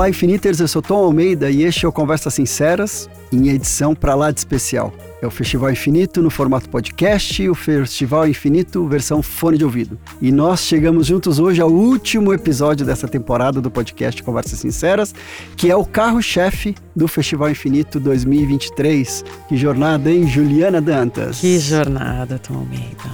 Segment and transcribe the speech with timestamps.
[0.00, 4.14] Olá, Infiniters, eu sou Tom Almeida e este é o Conversas Sinceras, em edição para
[4.14, 4.94] lá de especial.
[5.20, 9.98] É o Festival Infinito no formato podcast e o Festival Infinito versão fone de ouvido.
[10.18, 15.14] E nós chegamos juntos hoje ao último episódio dessa temporada do podcast Conversas Sinceras,
[15.54, 19.22] que é o carro-chefe do Festival Infinito 2023.
[19.50, 21.40] Que jornada, hein, Juliana Dantas?
[21.40, 23.10] Que jornada, Tom Almeida.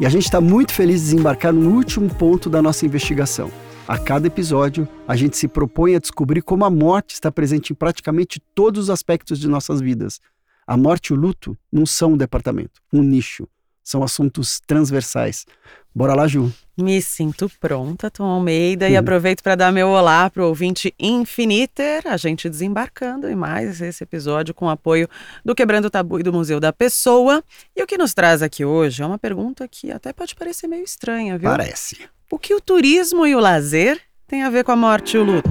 [0.00, 3.52] E a gente está muito feliz de desembarcar no último ponto da nossa investigação
[3.86, 7.74] a cada episódio, a gente se propõe a descobrir como a morte está presente em
[7.76, 10.20] praticamente todos os aspectos de nossas vidas.
[10.66, 13.46] A morte e o luto não são um departamento, um nicho.
[13.82, 15.44] São assuntos transversais.
[15.94, 16.50] Bora lá, Ju.
[16.76, 18.92] Me sinto pronta, Tom Almeida, uhum.
[18.92, 23.82] e aproveito para dar meu olá para o ouvinte Infiniter, a gente desembarcando em mais
[23.82, 25.06] esse episódio com o apoio
[25.44, 27.44] do Quebrando o Tabu e do Museu da Pessoa.
[27.76, 30.82] E o que nos traz aqui hoje é uma pergunta que até pode parecer meio
[30.82, 31.50] estranha, viu?
[31.50, 32.08] Parece.
[32.30, 35.24] O que o turismo e o lazer têm a ver com a morte e o
[35.24, 35.50] luto?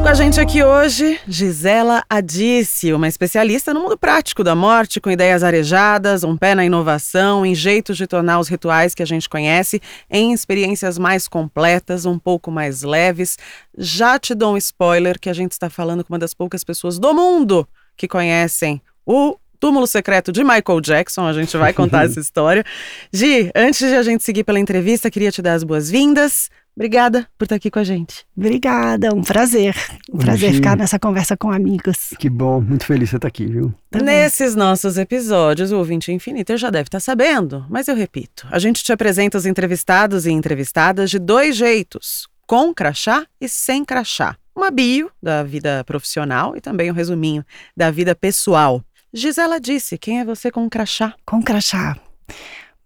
[0.00, 5.10] Com a gente aqui hoje, Gisela Adice, uma especialista no mundo prático da morte, com
[5.10, 9.28] ideias arejadas, um pé na inovação, em jeitos de tornar os rituais que a gente
[9.28, 13.36] conhece em experiências mais completas, um pouco mais leves.
[13.76, 16.96] Já te dou um spoiler que a gente está falando com uma das poucas pessoas
[16.96, 21.26] do mundo que conhecem o Túmulo Secreto de Michael Jackson.
[21.26, 22.64] A gente vai contar essa história.
[23.12, 26.48] Gi, antes de a gente seguir pela entrevista, queria te dar as boas-vindas.
[26.78, 28.24] Obrigada por estar aqui com a gente.
[28.36, 29.74] Obrigada, um prazer.
[30.12, 32.10] Um prazer ficar nessa conversa com amigos.
[32.20, 33.74] Que bom, muito feliz você estar aqui, viu?
[33.90, 38.60] Tá Nesses nossos episódios, o ouvinte infinito já deve estar sabendo, mas eu repito: a
[38.60, 44.36] gente te apresenta os entrevistados e entrevistadas de dois jeitos: com crachá e sem crachá.
[44.54, 47.44] Uma bio da vida profissional e também um resuminho
[47.76, 48.84] da vida pessoal.
[49.12, 51.14] Gisela disse: quem é você com crachá?
[51.24, 51.96] Com crachá.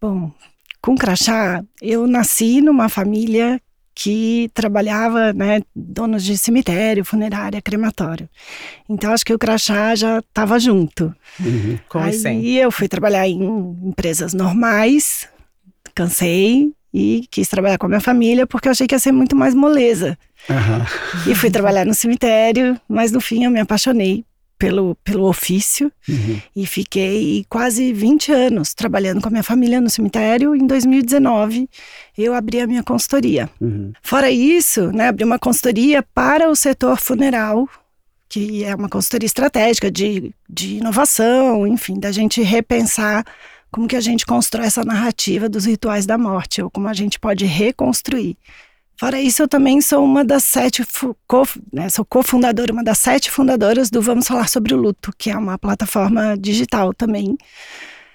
[0.01, 0.33] Bom,
[0.81, 3.60] com crachá, eu nasci numa família
[3.94, 8.28] que trabalhava, né, donos de cemitério, funerária, crematório.
[8.88, 11.15] Então acho que o crachá já estava junto.
[11.38, 11.78] Uhum.
[11.88, 12.43] Como Aí assim?
[12.53, 13.43] eu fui trabalhar em
[13.84, 15.28] empresas normais,
[15.94, 19.37] cansei e quis trabalhar com a minha família porque eu achei que ia ser muito
[19.37, 20.19] mais moleza.
[20.49, 21.31] Uhum.
[21.31, 24.25] E fui trabalhar no cemitério, mas no fim eu me apaixonei
[24.62, 26.41] pelo, pelo ofício uhum.
[26.55, 30.55] e fiquei quase 20 anos trabalhando com a minha família no cemitério.
[30.55, 31.69] Em 2019,
[32.17, 33.50] eu abri a minha consultoria.
[33.61, 33.93] Uhum.
[34.00, 37.69] Fora isso, né, abri uma consultoria para o setor funeral,
[38.28, 43.25] que é uma consultoria estratégica de, de inovação, enfim, da gente repensar
[43.69, 47.19] como que a gente constrói essa narrativa dos rituais da morte, ou como a gente
[47.19, 48.37] pode reconstruir.
[49.02, 50.84] Fora isso, eu também sou uma das sete,
[51.26, 51.42] co,
[51.72, 55.36] né, sou cofundadora, uma das sete fundadoras do Vamos Falar Sobre o Luto, que é
[55.36, 57.36] uma plataforma digital também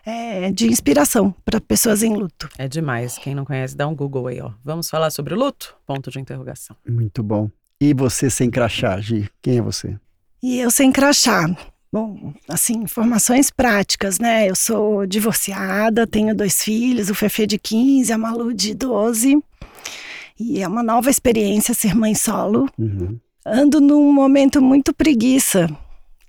[0.06, 2.48] é, de inspiração para pessoas em luto.
[2.58, 3.18] É demais.
[3.18, 4.52] Quem não conhece, dá um Google aí, ó.
[4.64, 5.76] Vamos falar sobre o luto?
[5.86, 6.78] Ponto de interrogação.
[6.88, 7.52] Muito bom.
[7.82, 9.30] E você sem crachá, Gi?
[9.42, 10.00] Quem é você?
[10.42, 11.54] E eu sem crachá.
[11.92, 14.50] Bom, assim, informações práticas, né?
[14.50, 19.38] Eu sou divorciada, tenho dois filhos, o Fefe de 15, a Malu de 12.
[20.40, 22.68] E é uma nova experiência ser mãe solo.
[22.78, 23.20] Uhum.
[23.46, 25.70] Ando num momento muito preguiça.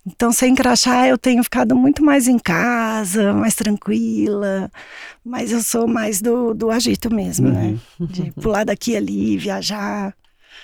[0.06, 4.70] Então, sem crachá, eu tenho ficado muito mais em casa, mais tranquila.
[5.22, 7.78] Mas eu sou mais do, do agito mesmo, né?
[8.00, 8.06] uhum.
[8.06, 8.06] né?
[8.08, 10.14] De pular daqui e ali, viajar.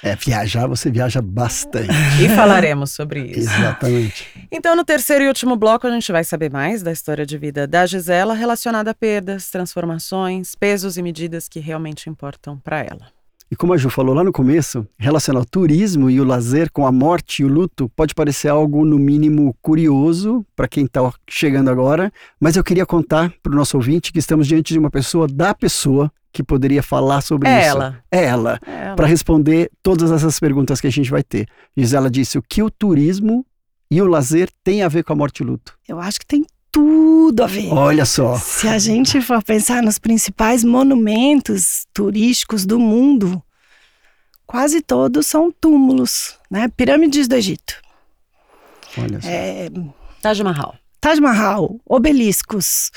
[0.02, 1.88] É, viajar, você viaja bastante.
[2.22, 3.40] E falaremos sobre isso.
[3.40, 4.26] Exatamente.
[4.50, 7.66] Então, no terceiro e último bloco, a gente vai saber mais da história de vida
[7.66, 13.06] da Gisela relacionada a perdas, transformações, pesos e medidas que realmente importam para ela.
[13.50, 16.86] E como a Ju falou lá no começo, relacionar o turismo e o lazer com
[16.86, 21.70] a morte e o luto pode parecer algo, no mínimo, curioso para quem está chegando
[21.70, 25.28] agora, mas eu queria contar para o nosso ouvinte que estamos diante de uma pessoa
[25.28, 27.70] da pessoa que poderia falar sobre é isso.
[27.70, 28.02] Ela.
[28.10, 28.60] É ela.
[28.66, 28.96] É ela.
[28.96, 31.46] Para responder todas essas perguntas que a gente vai ter.
[31.76, 33.46] Gisela disse o que o turismo
[33.88, 35.78] e o lazer têm a ver com a morte e o luto.
[35.86, 36.44] Eu acho que tem
[36.74, 37.72] tudo a ver.
[37.72, 38.36] Olha só.
[38.36, 43.40] Se a gente for pensar nos principais monumentos turísticos do mundo,
[44.44, 46.68] quase todos são túmulos, né?
[46.76, 47.80] Pirâmides do Egito.
[48.98, 49.28] Olha só.
[49.28, 49.70] É,
[50.20, 50.74] Taj Mahal.
[51.00, 52.90] Taj Mahal, obeliscos,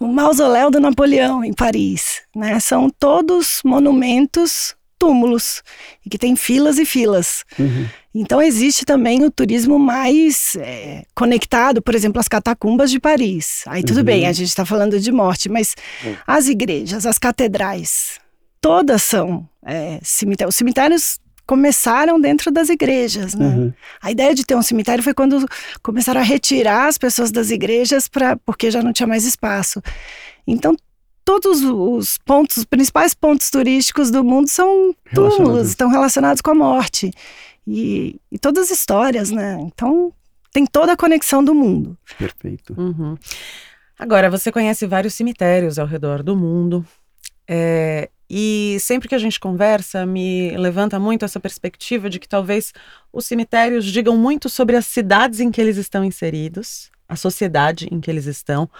[0.00, 2.58] o mausoléu do Napoleão em Paris, né?
[2.58, 5.62] São todos monumentos túmulos
[6.04, 7.44] e que tem filas e filas.
[7.58, 7.86] Uhum.
[8.14, 13.62] Então existe também o turismo mais é, conectado, por exemplo, as catacumbas de Paris.
[13.66, 14.04] Aí tudo uhum.
[14.04, 16.16] bem, a gente está falando de morte, mas uhum.
[16.26, 18.18] as igrejas, as catedrais,
[18.60, 20.54] todas são é, cemitérios.
[20.54, 23.46] Os cemitérios começaram dentro das igrejas, né?
[23.46, 23.72] Uhum.
[24.00, 25.44] A ideia de ter um cemitério foi quando
[25.82, 29.82] começaram a retirar as pessoas das igrejas para porque já não tinha mais espaço.
[30.46, 30.76] Então
[31.24, 36.54] todos os pontos, os principais pontos turísticos do mundo são túmulos, estão relacionados com a
[36.54, 37.12] morte.
[37.66, 39.58] E, e, todas as histórias, né?
[39.60, 40.12] Então,
[40.52, 41.96] tem toda a conexão do mundo.
[42.18, 42.74] Perfeito.
[42.76, 43.16] Uhum.
[43.98, 46.84] Agora, você conhece vários cemitérios ao redor do mundo.
[47.46, 52.72] É, e sempre que a gente conversa, me levanta muito essa perspectiva de que talvez
[53.12, 58.00] os cemitérios digam muito sobre as cidades em que eles estão inseridos, a sociedade em
[58.00, 58.70] que eles estão.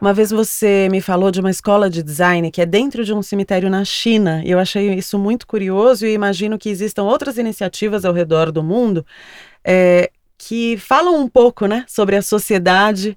[0.00, 3.22] Uma vez você me falou de uma escola de design que é dentro de um
[3.22, 8.04] cemitério na China, e eu achei isso muito curioso e imagino que existam outras iniciativas
[8.04, 9.06] ao redor do mundo
[9.64, 13.16] é, que falam um pouco né, sobre a sociedade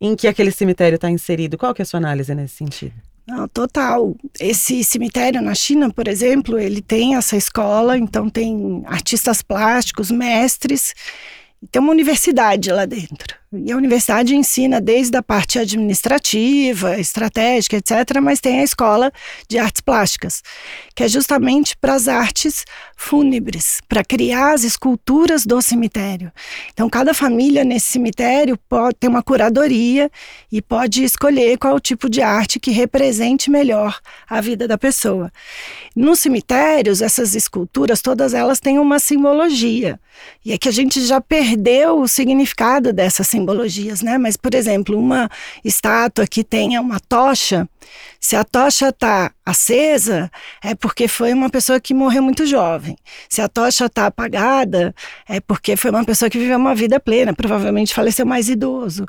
[0.00, 1.56] em que aquele cemitério está inserido.
[1.56, 2.94] Qual que é a sua análise nesse sentido?
[3.26, 4.16] Não, total.
[4.40, 10.94] Esse cemitério na China, por exemplo, ele tem essa escola, então tem artistas plásticos, mestres,
[11.70, 13.36] tem uma universidade lá dentro.
[13.50, 19.10] E a universidade ensina desde a parte administrativa, estratégica, etc., mas tem a escola
[19.48, 20.42] de artes plásticas,
[20.94, 26.30] que é justamente para as artes fúnebres, para criar as esculturas do cemitério.
[26.74, 30.10] Então, cada família nesse cemitério pode ter uma curadoria
[30.52, 35.32] e pode escolher qual tipo de arte que represente melhor a vida da pessoa.
[35.96, 39.98] Nos cemitérios, essas esculturas, todas elas têm uma simbologia.
[40.44, 41.47] E é que a gente já perdeu
[41.90, 44.18] o significado dessa simbologia simbologias, né?
[44.18, 45.30] Mas, por exemplo, uma
[45.64, 47.68] estátua que tenha uma tocha,
[48.20, 50.30] se a tocha está acesa,
[50.62, 52.96] é porque foi uma pessoa que morreu muito jovem.
[53.28, 54.94] Se a tocha está apagada,
[55.28, 59.06] é porque foi uma pessoa que viveu uma vida plena, provavelmente faleceu mais idoso.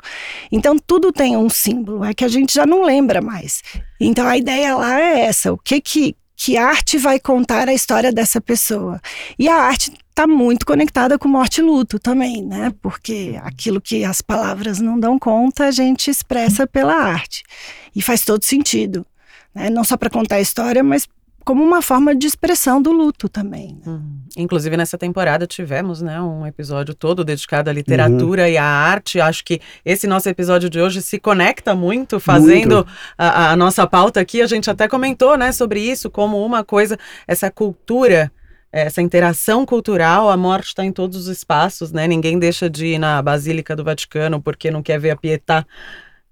[0.50, 3.62] Então, tudo tem um símbolo, é que a gente já não lembra mais.
[4.00, 6.16] Então, a ideia lá é essa: o que que.
[6.42, 8.98] Que arte vai contar a história dessa pessoa?
[9.38, 12.72] E a arte está muito conectada com morte e luto também, né?
[12.82, 17.42] Porque aquilo que as palavras não dão conta, a gente expressa pela arte.
[17.96, 19.06] E faz todo sentido.
[19.54, 19.70] Né?
[19.70, 21.08] Não só para contar a história, mas
[21.42, 23.78] como uma forma de expressão do luto também.
[23.84, 23.92] Né?
[23.92, 24.20] Uhum.
[24.36, 28.48] Inclusive nessa temporada tivemos, né, um episódio todo dedicado à literatura uhum.
[28.48, 29.18] e à arte.
[29.20, 32.88] Acho que esse nosso episódio de hoje se conecta muito, fazendo muito.
[33.16, 34.42] A, a, nossa pauta aqui.
[34.42, 38.30] A gente até comentou, né, sobre isso como uma coisa, essa cultura
[38.72, 42.06] essa interação cultural, a morte está em todos os espaços, né?
[42.06, 45.66] Ninguém deixa de ir na Basílica do Vaticano porque não quer ver a Pietà,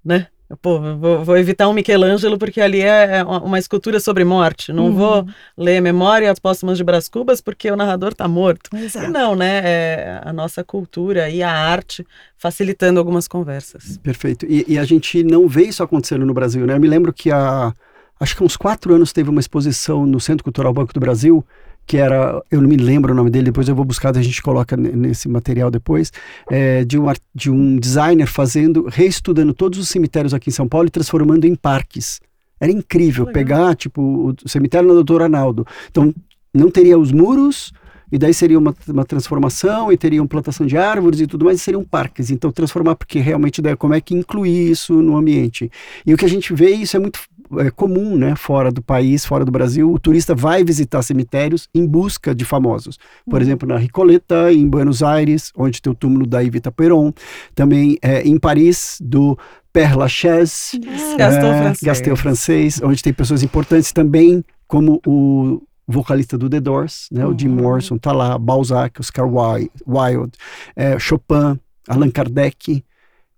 [0.05, 0.29] né?
[0.62, 4.73] Pô, vou, vou evitar um Michelangelo porque ali é, é uma escultura sobre morte.
[4.73, 4.94] Não uhum.
[4.94, 8.75] vou ler Memória as Póstumas de Brás Cubas porque o narrador está morto.
[8.75, 9.11] Exato.
[9.11, 9.61] Não, né?
[9.62, 12.06] É a nossa cultura e a arte
[12.38, 13.99] facilitando algumas conversas.
[13.99, 14.46] Perfeito.
[14.49, 16.75] E, e a gente não vê isso acontecendo no Brasil, né?
[16.76, 17.75] Eu me lembro que há,
[18.19, 21.44] acho que há uns quatro anos teve uma exposição no Centro Cultural Banco do Brasil
[21.88, 24.43] que era, eu não me lembro o nome dele, depois eu vou buscar, a gente
[24.43, 26.12] coloca nesse material depois,
[26.50, 30.87] é, de, um, de um designer fazendo, reestudando todos os cemitérios aqui em São Paulo
[30.87, 32.20] e transformando em parques.
[32.61, 35.67] Era incrível pegar, tipo, o cemitério do Doutor Arnaldo.
[35.90, 36.12] Então,
[36.52, 37.73] não teria os muros,
[38.12, 41.58] e daí seria uma, uma transformação, e teria uma plantação de árvores e tudo mais,
[41.58, 42.31] e seriam parques.
[42.31, 45.70] Então, transformar, porque realmente daí, como é que incluir isso no ambiente.
[46.05, 47.19] E o que a gente vê, isso é muito
[47.59, 51.87] é comum, né, fora do país, fora do Brasil, o turista vai visitar cemitérios em
[51.87, 52.99] busca de famosos.
[53.25, 53.41] Por uhum.
[53.41, 57.12] exemplo, na Ricoleta, em Buenos Aires, onde tem o túmulo da Evita Peron,
[57.55, 59.38] também é, em Paris, do
[59.73, 61.17] Père Lachaise, uhum.
[61.17, 61.81] Gaston, é, francês.
[61.83, 67.35] Gaston francês, onde tem pessoas importantes também, como o vocalista do The Doors, né, uhum.
[67.35, 67.62] o Jim uhum.
[67.62, 70.33] Morrison tá lá, Balzac, Oscar Wilde,
[70.76, 72.85] é, Chopin, Allan Kardec,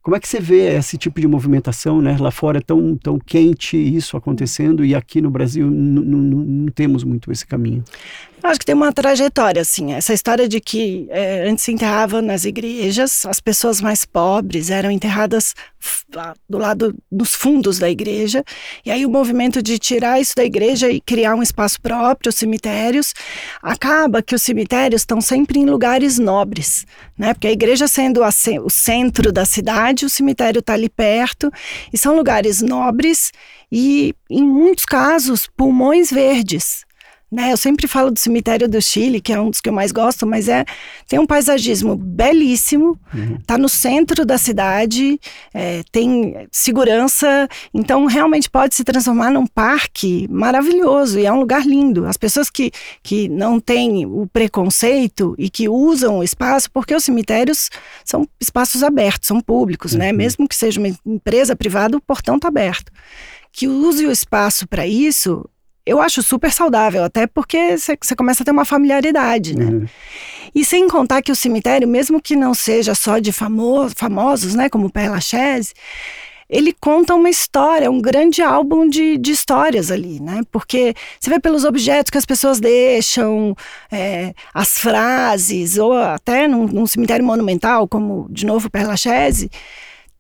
[0.03, 2.17] como é que você vê esse tipo de movimentação, né?
[2.19, 7.31] Lá fora é tão, tão quente isso acontecendo e aqui no Brasil não temos muito
[7.31, 7.85] esse caminho.
[8.43, 9.93] Acho que tem uma trajetória, assim.
[9.93, 14.91] Essa história de que é, antes se enterrava nas igrejas, as pessoas mais pobres eram
[14.91, 15.55] enterradas
[16.49, 18.45] do lado dos fundos da igreja,
[18.85, 22.35] e aí o movimento de tirar isso da igreja e criar um espaço próprio, os
[22.35, 23.15] cemitérios,
[23.63, 27.33] acaba que os cemitérios estão sempre em lugares nobres, né?
[27.33, 28.31] Porque a igreja sendo a,
[28.63, 31.51] o centro da cidade, o cemitério está ali perto,
[31.93, 33.33] e são lugares nobres
[33.71, 36.85] e, em muitos casos, pulmões verdes.
[37.31, 37.53] Né?
[37.53, 40.27] Eu sempre falo do cemitério do Chile, que é um dos que eu mais gosto,
[40.27, 40.65] mas é
[41.07, 43.39] tem um paisagismo belíssimo, uhum.
[43.47, 45.21] tá no centro da cidade,
[45.55, 51.65] é, tem segurança, então realmente pode se transformar num parque maravilhoso e é um lugar
[51.65, 52.05] lindo.
[52.05, 57.05] As pessoas que, que não têm o preconceito e que usam o espaço, porque os
[57.05, 57.71] cemitérios
[58.05, 60.07] são espaços abertos, são públicos, né?
[60.07, 60.13] uhum.
[60.13, 60.19] né?
[60.21, 62.91] Mesmo que seja uma empresa privada, o portão está aberto.
[63.53, 65.49] Que use o espaço para isso
[65.85, 69.65] eu acho super saudável, até porque você começa a ter uma familiaridade, né?
[69.65, 69.87] Uhum.
[70.55, 74.69] E sem contar que o cemitério, mesmo que não seja só de famo famosos, né,
[74.69, 75.73] como o Père Lachaise,
[76.49, 80.41] ele conta uma história, um grande álbum de, de histórias ali, né?
[80.51, 83.57] Porque você vê pelos objetos que as pessoas deixam,
[83.91, 89.49] é, as frases, ou até num, num cemitério monumental, como de novo Père Lachaise,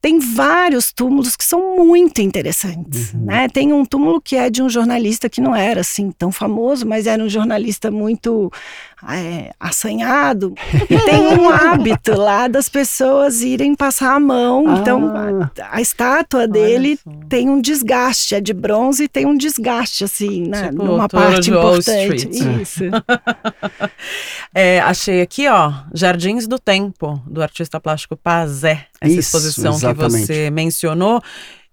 [0.00, 3.26] tem vários túmulos que são muito interessantes, uhum.
[3.26, 3.48] né?
[3.48, 7.06] Tem um túmulo que é de um jornalista que não era assim tão famoso, mas
[7.06, 8.50] era um jornalista muito
[9.08, 10.54] é, assanhado.
[10.88, 14.64] E tem um hábito lá das pessoas irem passar a mão.
[14.66, 14.78] Ah.
[14.78, 18.34] Então, a, a estátua dele tem um desgaste.
[18.34, 20.68] É de bronze e tem um desgaste, assim, né?
[20.68, 22.28] Tipo, numa parte importante.
[22.62, 22.84] Isso.
[24.54, 28.86] é, achei aqui, ó, Jardins do Tempo, do artista plástico Pazé.
[29.00, 30.20] Essa Isso, exposição exatamente.
[30.20, 31.22] que você mencionou.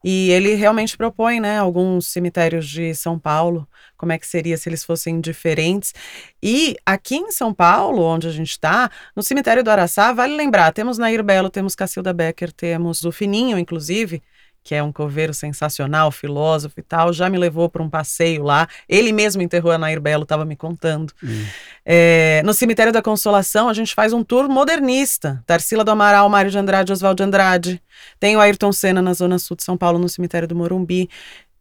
[0.04, 4.70] E ele realmente propõe, né, alguns cemitérios de São Paulo, como é que seria se
[4.70, 5.94] eles fossem diferentes.
[6.42, 10.72] E aqui em São Paulo, onde a gente está, no cemitério do Araçá, vale lembrar,
[10.72, 14.22] temos Nair Belo, temos Cacilda Becker, temos o Fininho, inclusive,
[14.68, 18.68] que é um coveiro sensacional, filósofo e tal, já me levou para um passeio lá.
[18.90, 21.14] Ele mesmo enterrou a Nair Belo, estava me contando.
[21.24, 21.46] Hum.
[21.86, 25.42] É, no Cemitério da Consolação, a gente faz um tour modernista.
[25.46, 27.82] Tarsila do Amaral, Mário de Andrade, Oswaldo de Andrade.
[28.20, 31.10] Tem o Ayrton Senna na Zona Sul de São Paulo, no Cemitério do Morumbi.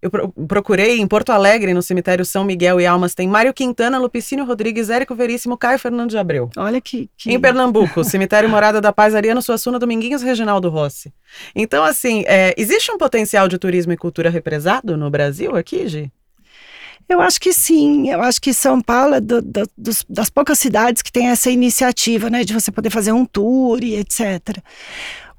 [0.06, 4.44] Eu procurei em Porto Alegre, no cemitério São Miguel e Almas, tem Mário Quintana, Lupicínio
[4.44, 6.50] Rodrigues, Érico Veríssimo, Caio Fernando de Abreu.
[6.56, 7.10] Olha que.
[7.16, 7.32] que...
[7.32, 11.12] Em Pernambuco, cemitério Morada da Paz, Ariano Suassuna, Dominguinhos, Reginaldo Rossi.
[11.54, 16.12] Então, assim, é, existe um potencial de turismo e cultura represado no Brasil aqui, Gi?
[17.08, 18.10] Eu acho que sim.
[18.10, 21.50] Eu acho que São Paulo é do, do, dos, das poucas cidades que tem essa
[21.50, 24.60] iniciativa, né, de você poder fazer um tour e etc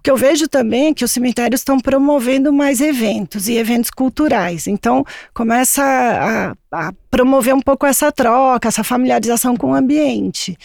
[0.04, 4.68] que eu vejo também é que os cemitérios estão promovendo mais eventos e eventos culturais.
[4.68, 10.58] Então, começa a, a, promover um pouco essa troca, essa familiarização com o ambiente.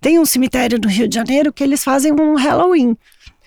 [0.00, 2.96] Tem um cemitério no Rio de Janeiro que eles fazem um Halloween.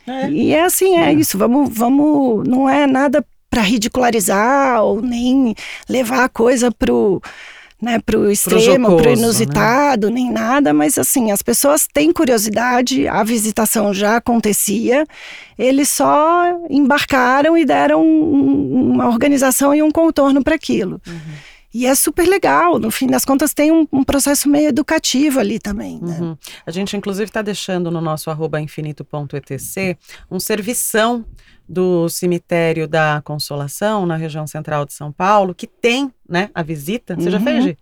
[0.06, 0.30] É.
[0.30, 1.38] E é assim, é, é, isso.
[1.38, 2.48] Vamos, vamos.
[2.48, 5.54] Não é nada para ridicularizar ou nem
[5.90, 7.22] levar a coisa pro
[7.82, 9.14] né, pro extremo, pro, jocoso, pro né?
[9.14, 10.14] inusitado, né?
[10.14, 15.06] nem nada, mas assim, as pessoas têm curiosidade, a visitação já acontecia,
[15.58, 21.02] eles só embarcaram e deram um, uma organização e um contorno para aquilo.
[21.08, 21.52] Uhum.
[21.74, 25.58] E é super legal, no fim das contas tem um, um processo meio educativo ali
[25.58, 26.00] também.
[26.02, 26.18] Né?
[26.20, 26.38] Uhum.
[26.66, 29.98] A gente inclusive está deixando no nosso arroba infinito.etc
[30.30, 31.26] um servição
[31.72, 37.16] do cemitério da Consolação, na região central de São Paulo, que tem, né, a visita.
[37.16, 37.32] Você uhum.
[37.32, 37.78] já fez, Gi?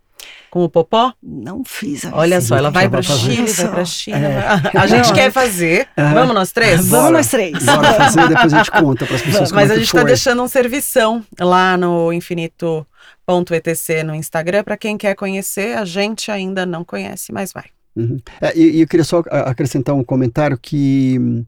[0.51, 1.13] Com o Popó?
[1.23, 2.05] Não fiz.
[2.05, 4.17] A Olha só, ela vai para Chile, vai para China.
[4.17, 4.77] É.
[4.77, 5.87] A gente quer fazer.
[5.95, 6.87] Vamos nós três?
[6.87, 7.63] Vamos nós três.
[7.63, 9.51] Bora fazer, depois a gente conta para as pessoas.
[9.53, 15.15] Mas a gente está deixando um servição lá no infinito.etc no Instagram para quem quer
[15.15, 15.77] conhecer.
[15.77, 17.65] A gente ainda não conhece, mas vai.
[17.95, 18.19] Uhum.
[18.41, 21.45] É, e eu queria só acrescentar um comentário que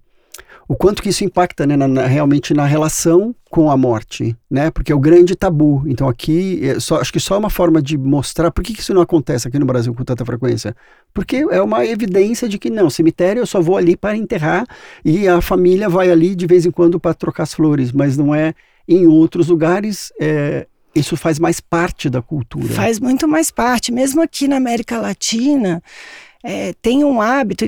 [0.72, 4.72] o quanto que isso impacta né, na, na, realmente na relação com a morte, né?
[4.72, 5.84] Porque é o grande tabu.
[5.86, 8.80] Então aqui, é só, acho que só é uma forma de mostrar por que, que
[8.80, 10.74] isso não acontece aqui no Brasil com tanta frequência.
[11.14, 14.66] Porque é uma evidência de que não, cemitério eu só vou ali para enterrar
[15.04, 18.34] e a família vai ali de vez em quando para trocar as flores, mas não
[18.34, 18.54] é
[18.88, 20.14] em outros lugares.
[20.22, 22.70] É, isso faz mais parte da cultura.
[22.70, 23.92] Faz muito mais parte.
[23.92, 25.84] Mesmo aqui na América Latina,
[26.42, 27.66] é, tem um hábito,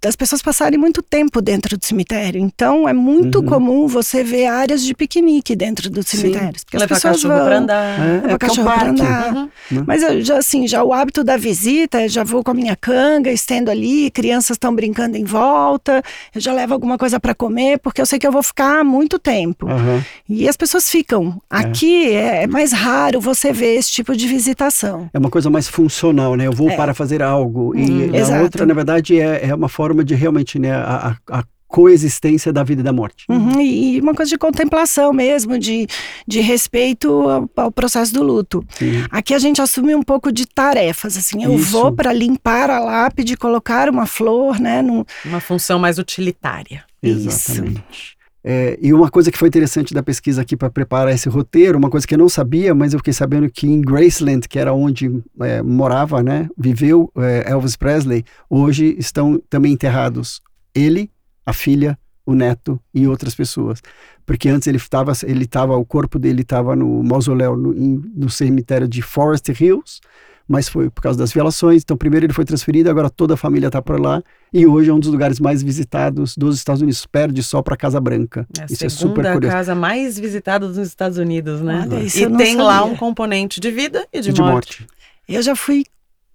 [0.00, 2.40] das pessoas passarem muito tempo dentro do cemitério.
[2.40, 3.46] Então é muito uhum.
[3.46, 6.64] comum você ver áreas de piquenique dentro dos cemitérios.
[6.64, 8.00] Porque as pessoas vão para andar.
[8.00, 9.34] É, é cachorro para andar.
[9.34, 9.50] Uhum.
[9.70, 9.84] Né?
[9.86, 13.70] Mas já assim, já o hábito da visita, já vou com a minha canga, estendo
[13.70, 16.02] ali, crianças estão brincando em volta,
[16.34, 19.18] eu já levo alguma coisa para comer, porque eu sei que eu vou ficar muito
[19.18, 19.66] tempo.
[19.66, 20.02] Uhum.
[20.28, 21.40] E as pessoas ficam.
[21.50, 21.56] É.
[21.58, 22.42] Aqui é.
[22.42, 22.46] é.
[22.46, 25.08] mais raro você ver esse tipo de visitação.
[25.12, 26.46] É uma coisa mais funcional, né?
[26.46, 26.76] Eu vou é.
[26.76, 27.74] para fazer algo.
[27.76, 32.52] E a outra, na verdade, é, é uma forma de realmente, né, a, a coexistência
[32.52, 33.26] da vida e da morte.
[33.28, 35.86] Uhum, e uma coisa de contemplação mesmo, de,
[36.26, 38.64] de respeito ao, ao processo do luto.
[38.70, 39.04] Sim.
[39.10, 41.70] Aqui a gente assume um pouco de tarefas, assim, eu Isso.
[41.72, 44.80] vou para limpar a lápide, colocar uma flor, né?
[44.80, 45.04] Num...
[45.24, 46.84] Uma função mais utilitária.
[47.02, 47.84] Exatamente.
[47.90, 48.15] Isso.
[48.48, 51.90] É, e uma coisa que foi interessante da pesquisa aqui para preparar esse roteiro, uma
[51.90, 55.20] coisa que eu não sabia, mas eu fiquei sabendo que em Graceland, que era onde
[55.40, 60.40] é, morava, né, viveu é, Elvis Presley, hoje estão também enterrados
[60.72, 61.10] ele,
[61.44, 63.82] a filha, o neto e outras pessoas.
[64.24, 68.86] Porque antes ele estava, ele tava, o corpo dele estava no mausoléu no, no cemitério
[68.86, 70.00] de Forest Hills,
[70.48, 71.82] mas foi por causa das violações.
[71.82, 74.22] Então, primeiro ele foi transferido, agora toda a família está por lá.
[74.52, 78.00] E hoje é um dos lugares mais visitados dos Estados Unidos, perde só para Casa
[78.00, 78.46] Branca.
[78.58, 79.54] É a isso é super curioso.
[79.54, 81.86] casa mais visitada dos Estados Unidos, né?
[81.90, 82.62] Olha, e tem sabia.
[82.62, 84.82] lá um componente de vida e de, e de morte.
[84.82, 84.86] morte.
[85.28, 85.84] Eu já fui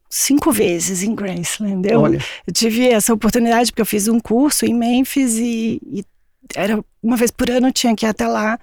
[0.09, 1.87] cinco vezes em Graceland.
[1.89, 6.05] Eu, eu, tive essa oportunidade porque eu fiz um curso em Memphis e, e
[6.53, 8.59] era uma vez por ano, eu tinha que ir até lá.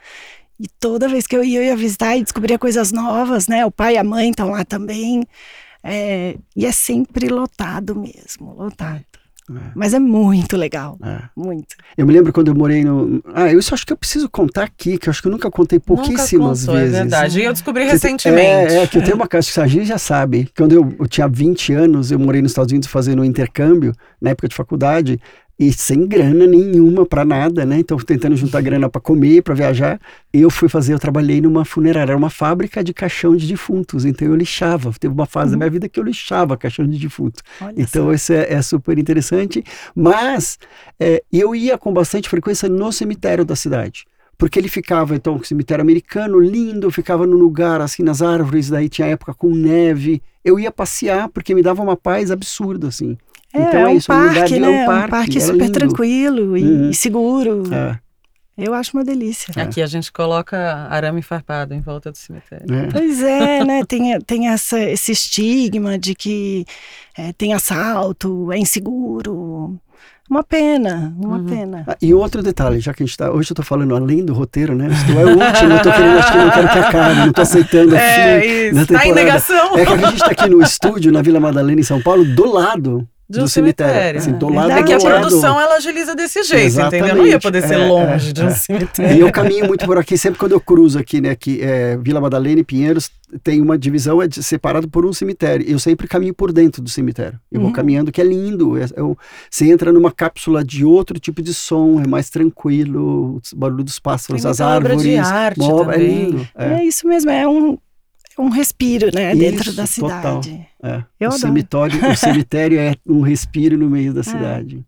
[0.61, 3.65] E toda vez que eu ia, eu ia visitar e descobria coisas novas, né?
[3.65, 5.25] O pai e a mãe estão lá também.
[5.83, 9.05] É, e é sempre lotado mesmo, lotado.
[9.51, 9.71] É.
[9.75, 10.99] Mas é muito legal.
[11.03, 11.23] É.
[11.35, 11.75] Muito.
[11.97, 13.23] Eu me lembro quando eu morei no.
[13.33, 15.51] Ah, eu isso acho que eu preciso contar aqui, que eu acho que eu nunca
[15.51, 16.95] contei pouquíssimas nunca contou, é vezes.
[16.95, 17.41] É verdade.
[17.41, 18.75] E eu descobri que recentemente.
[18.75, 20.51] É, é, que eu tenho uma casa que a gente já sabe.
[20.55, 24.31] Quando eu, eu tinha 20 anos, eu morei nos Estados Unidos fazendo um intercâmbio, na
[24.31, 25.19] época de faculdade
[25.59, 27.81] e sem grana nenhuma para nada, né?
[27.81, 30.01] Então tentando juntar grana para comer, para viajar.
[30.33, 34.05] Eu fui fazer, eu trabalhei numa funerária, era uma fábrica de caixão de defuntos.
[34.05, 34.93] Então eu lixava.
[34.99, 35.53] Teve uma fase uhum.
[35.53, 37.43] da minha vida que eu lixava caixão de defunto.
[37.61, 39.65] Olha então isso é, é, super interessante.
[39.97, 40.59] Mas
[41.01, 44.07] é, eu ia com bastante frequência no cemitério da cidade
[44.39, 48.89] porque ele ficava, então, um cemitério americano, lindo, ficava no lugar, assim, nas árvores, daí
[48.89, 50.23] tinha época com neve.
[50.45, 53.19] Eu ia passear, porque me dava uma paz absurda, assim.
[53.53, 54.69] É, então, é, é um, isso, parque, né?
[54.69, 55.73] um parque, um parque super lindo.
[55.73, 56.91] tranquilo e, uhum.
[56.91, 57.63] e seguro.
[57.73, 57.99] É.
[58.59, 59.53] Eu acho uma delícia.
[59.57, 59.63] É.
[59.63, 60.59] Aqui a gente coloca
[60.91, 62.67] arame farpado em volta do cemitério.
[62.75, 62.89] É.
[62.91, 63.85] Pois é, né?
[63.85, 66.67] Tem, tem essa, esse estigma de que
[67.17, 69.79] é, tem assalto, é inseguro.
[70.29, 71.47] Uma pena, uma uhum.
[71.47, 71.85] pena.
[71.87, 73.31] Ah, e outro detalhe, já que a gente está.
[73.31, 74.89] Hoje eu estou falando além do roteiro, né?
[74.89, 77.43] Isso é o último, eu tô querendo, acho que não quero que acabe, não estou
[77.43, 78.79] aceitando é, fim.
[78.79, 79.79] Está em negação.
[79.79, 82.53] É que a gente está aqui no estúdio, na Vila Madalena, em São Paulo, do
[82.53, 83.93] lado de um do cemitério.
[83.93, 84.21] cemitério.
[84.21, 86.97] Assim, do lado é que a produção ela agiliza desse jeito, Exatamente.
[87.05, 87.17] entendeu?
[87.17, 88.51] Não ia poder ser é, longe é, de um é.
[88.51, 89.17] cemitério.
[89.17, 92.21] E eu caminho muito por aqui, sempre quando eu cruzo aqui, né, que é, Vila
[92.21, 93.11] Madalena e Pinheiros
[93.45, 95.69] tem uma divisão é separado por um cemitério.
[95.69, 97.39] Eu sempre caminho por dentro do cemitério.
[97.53, 97.67] Eu uhum.
[97.67, 98.79] vou caminhando, que é lindo.
[98.79, 99.17] É, é,
[99.51, 103.99] você entra numa cápsula de outro tipo de som, é mais tranquilo, o barulho dos
[103.99, 104.97] pássaros, tem as árvores.
[104.97, 105.95] Obra de arte também.
[105.95, 106.49] É lindo.
[106.55, 106.73] É.
[106.75, 107.77] é isso mesmo, é um
[108.39, 110.69] um respiro, né, Isso, dentro da cidade.
[110.83, 111.05] É.
[111.19, 111.39] Eu o adoro.
[111.39, 114.23] cemitério, o cemitério é um respiro no meio da é.
[114.23, 114.87] cidade.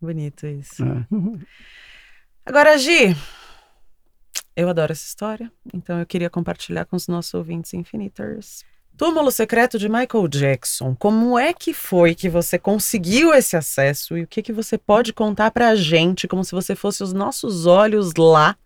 [0.00, 0.84] Bonito isso.
[0.84, 1.06] É.
[2.44, 3.16] Agora, Gi,
[4.56, 8.64] eu adoro essa história, então eu queria compartilhar com os nossos ouvintes infinitas.
[8.96, 10.94] Túmulo secreto de Michael Jackson.
[10.94, 15.12] Como é que foi que você conseguiu esse acesso e o que que você pode
[15.14, 18.56] contar pra gente, como se você fosse os nossos olhos lá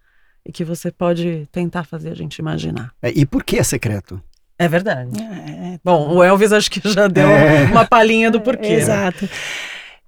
[0.46, 2.92] e que você pode tentar fazer a gente imaginar.
[3.02, 4.22] É, e por que é secreto?
[4.58, 5.10] É verdade.
[5.20, 7.64] É, é, Bom, o Elvis acho que já deu é.
[7.64, 8.68] uma palhinha do porquê.
[8.68, 8.74] Né?
[8.74, 9.28] Exato.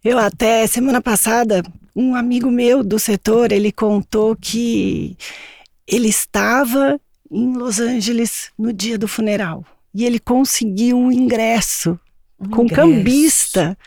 [0.04, 1.62] Eu até semana passada,
[1.94, 5.16] um amigo meu do setor, ele contou que
[5.86, 11.98] ele estava em Los Angeles no dia do funeral e ele conseguiu um ingresso
[12.38, 12.82] um com ingresso.
[12.82, 13.78] cambista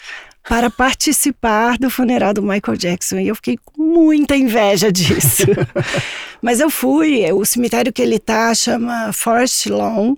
[0.49, 3.19] para participar do funeral do Michael Jackson.
[3.19, 5.43] E eu fiquei com muita inveja disso.
[6.41, 10.15] Mas eu fui, o cemitério que ele tá chama Forest Lawn.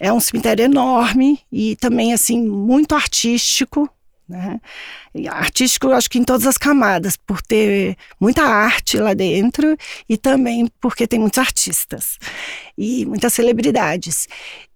[0.00, 3.86] É um cemitério enorme e também assim muito artístico,
[4.26, 4.58] né?
[5.28, 9.76] Artístico, acho que em todas as camadas, por ter muita arte lá dentro
[10.08, 12.16] e também porque tem muitos artistas
[12.78, 14.26] e muitas celebridades.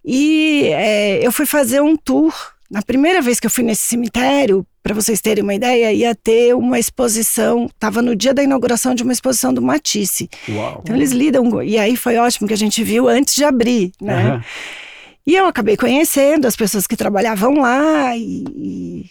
[0.03, 4.67] E é, eu fui fazer um tour na primeira vez que eu fui nesse cemitério,
[4.83, 9.01] para vocês terem uma ideia, ia ter uma exposição, estava no dia da inauguração de
[9.01, 10.29] uma exposição do Matisse.
[10.49, 10.81] Uau.
[10.83, 14.33] Então eles lidam, e aí foi ótimo que a gente viu antes de abrir, né?
[14.33, 14.41] Uhum.
[15.25, 19.09] E eu acabei conhecendo as pessoas que trabalhavam lá e, e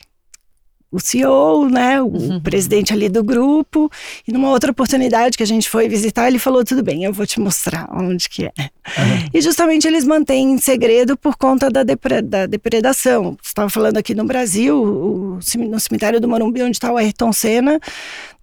[0.94, 2.40] o CEO, né, o uhum.
[2.40, 3.90] presidente ali do grupo,
[4.26, 7.26] e numa outra oportunidade que a gente foi visitar, ele falou: tudo bem, eu vou
[7.26, 8.52] te mostrar onde que é.
[8.56, 9.28] Uhum.
[9.34, 13.36] E justamente eles mantêm em segredo por conta da, depre da depredação.
[13.42, 17.80] Estava falando aqui no Brasil, o, no cemitério do Morumbi, onde está o Ayrton Senna,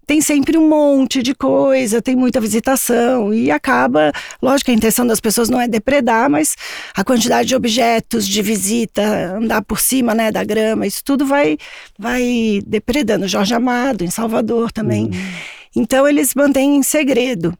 [0.06, 4.12] tem sempre um monte de coisa, tem muita visitação e acaba,
[4.42, 6.56] lógico que a intenção das pessoas não é depredar, mas
[6.96, 11.58] a quantidade de objetos de visita, andar por cima, né, da grama, isso tudo vai
[11.98, 13.28] vai depredando.
[13.28, 15.06] Jorge Amado em Salvador também.
[15.06, 15.12] Uhum.
[15.76, 17.58] Então eles mantêm em segredo.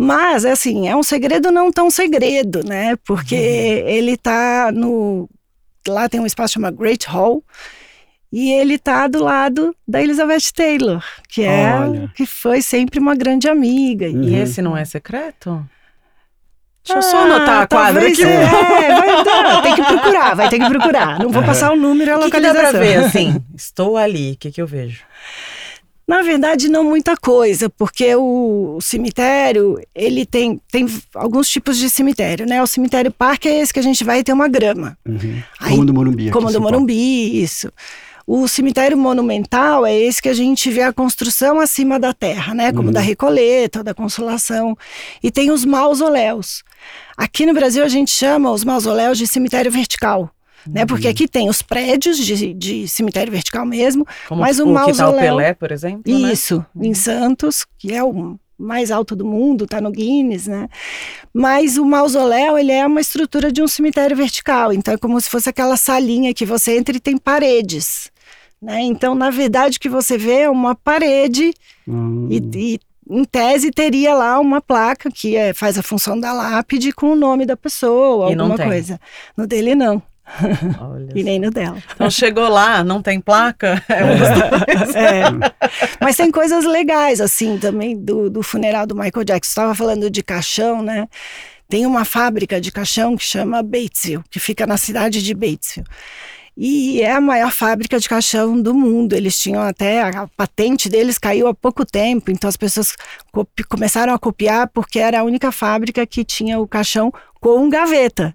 [0.00, 2.94] Mas, assim, é um segredo não tão segredo, né?
[3.04, 3.88] Porque uhum.
[3.88, 5.28] ele tá no.
[5.88, 7.42] Lá tem um espaço chamado Great Hall,
[8.32, 12.12] e ele está do lado da Elizabeth Taylor, que é Olha.
[12.14, 14.06] que foi sempre uma grande amiga.
[14.06, 14.22] Uhum.
[14.22, 15.64] E esse não é secreto?
[16.84, 18.22] Deixa eu só anotar a quadra aqui.
[18.22, 21.18] É, vai, não, tem que procurar, vai ter que procurar.
[21.18, 22.60] Não vou passar o número e a que localização.
[22.60, 25.02] Que dá pra ver, assim, estou ali, o que, que eu vejo?
[26.06, 32.46] Na verdade, não muita coisa, porque o cemitério, ele tem, tem alguns tipos de cemitério,
[32.46, 32.62] né?
[32.62, 34.96] O cemitério parque é esse que a gente vai ter uma grama.
[35.06, 35.42] Uhum.
[35.60, 36.30] Aí, como do Morumbi.
[36.30, 37.70] Como do Morumbi, isso.
[38.30, 42.70] O cemitério monumental é esse que a gente vê a construção acima da terra, né?
[42.74, 42.92] Como uhum.
[42.92, 44.76] da Recoleta, da Consolação.
[45.22, 46.62] E tem os mausoléus.
[47.16, 50.30] Aqui no Brasil a gente chama os mausoléus de cemitério vertical.
[50.66, 50.84] né?
[50.84, 51.12] Porque Uhum.
[51.12, 54.80] aqui tem os prédios de, de cemitério vertical mesmo, Como mas o, o que tá
[54.82, 55.20] o mausoléu.
[55.20, 56.30] Pelé, por exemplo, né?
[56.30, 60.68] Isso, em Santos, que é o mais alto do mundo, tá no Guinness, né?
[61.32, 65.30] Mas o mausoléu, ele é uma estrutura de um cemitério vertical, então é como se
[65.30, 68.10] fosse aquela salinha que você entra e tem paredes,
[68.60, 68.80] né?
[68.82, 71.52] Então, na verdade, o que você vê é uma parede
[71.86, 72.28] Hum.
[72.30, 76.92] e, e, em tese teria lá uma placa que é, faz a função da lápide
[76.92, 79.00] com o nome da pessoa, E alguma coisa.
[79.36, 80.02] No dele não,
[80.80, 81.82] Olha e nem no dela.
[81.94, 83.82] Então chegou lá, não tem placa?
[83.88, 84.94] É um dos dois.
[84.94, 85.22] É.
[86.00, 89.50] Mas tem coisas legais, assim, também do, do funeral do Michael Jackson.
[89.50, 91.08] Estava falando de caixão, né?
[91.68, 95.86] Tem uma fábrica de caixão que chama Batesville, que fica na cidade de Batesville.
[96.60, 99.12] E é a maior fábrica de caixão do mundo.
[99.12, 102.96] Eles tinham até a patente deles caiu há pouco tempo, então as pessoas
[103.68, 108.34] começaram a copiar porque era a única fábrica que tinha o caixão com gaveta.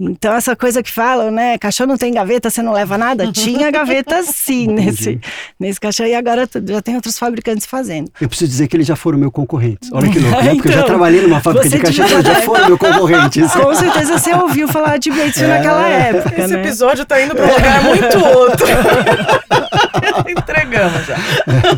[0.00, 1.56] Então, essa coisa que falam, né?
[1.56, 3.30] Caixão não tem gaveta, você não leva nada?
[3.32, 5.20] Tinha gaveta sim nesse,
[5.58, 6.04] nesse caixão.
[6.06, 8.10] E agora já tem outros fabricantes fazendo.
[8.20, 9.88] Eu preciso dizer que eles já foram meu concorrentes.
[9.92, 10.54] Olha que louco, né?
[10.54, 13.50] Porque eu já Então, trabalhei numa fábrica de caixa, devia- então já foram meu concorrentes.
[13.54, 15.56] Com certeza você ouviu falar de Batesville É.
[15.58, 16.60] naquela época, Esse né?
[16.60, 18.66] episódio tá indo pra um lugar muito outro.
[20.28, 21.16] Entregamos já.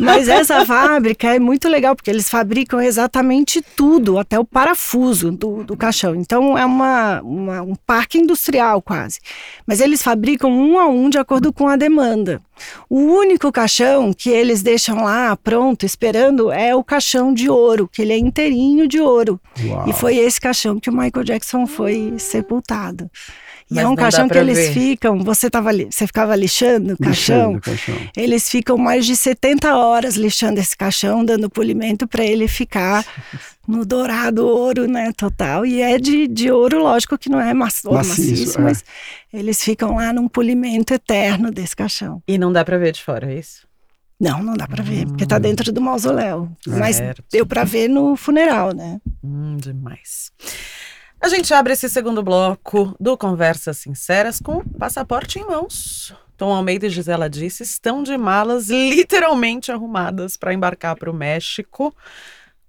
[0.01, 5.65] Mas essa fábrica é muito legal, porque eles fabricam exatamente tudo, até o parafuso do,
[5.65, 6.15] do caixão.
[6.15, 9.21] Então é uma, uma- um parque industrial quase.
[9.67, 12.41] Mas eles fabricam um a um de acordo com a demanda.
[12.89, 18.03] O único caixão que eles deixam lá pronto, esperando, é o caixão de ouro, que
[18.03, 19.41] ele é inteirinho de ouro.
[19.65, 19.89] Uau.
[19.89, 23.11] E foi esse caixão que o Michael Jackson foi sepultado.
[23.69, 24.73] E Mas é um caixão que eles ver.
[24.73, 28.11] ficam, você, tava, você ficava lixando o caixão, Lixando o caixão.
[28.17, 33.05] eles ficam mais de 70 horas lixando esse caixão, dando polimento para ele ficar
[33.67, 35.67] no dourado ouro, né, total.
[35.67, 38.63] E é de, de ouro, lógico que não é macio, Maciço, maciço, é.
[38.63, 38.85] mas
[39.33, 42.23] eles ficam lá num polimento eterno desse caixão.
[42.29, 43.67] E não dá pra ver de fora, é isso?
[44.19, 46.49] Não, não dá para ver, porque tá dentro do mausoléu.
[46.67, 47.23] Mas Certo.
[47.31, 48.99] deu para ver no funeral, né?
[49.23, 50.31] Hum, demais.
[51.21, 56.15] A gente abre esse segundo bloco do Conversas Sinceras com passaporte em mãos.
[56.37, 61.95] Tom Almeida e Gisela disse estão de malas literalmente arrumadas para embarcar para o México.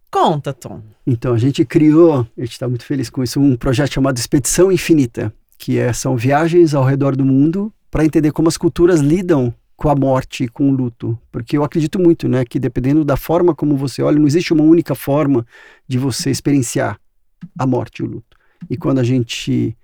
[0.10, 0.81] Conta, Tom.
[1.05, 4.71] Então, a gente criou, a gente está muito feliz com isso, um projeto chamado Expedição
[4.71, 9.53] Infinita, que é, são viagens ao redor do mundo para entender como as culturas lidam
[9.75, 11.19] com a morte e com o luto.
[11.31, 14.63] Porque eu acredito muito, né, que dependendo da forma como você olha, não existe uma
[14.63, 15.45] única forma
[15.86, 16.97] de você experienciar
[17.60, 18.37] a morte e o luto.
[18.69, 19.75] E quando a gente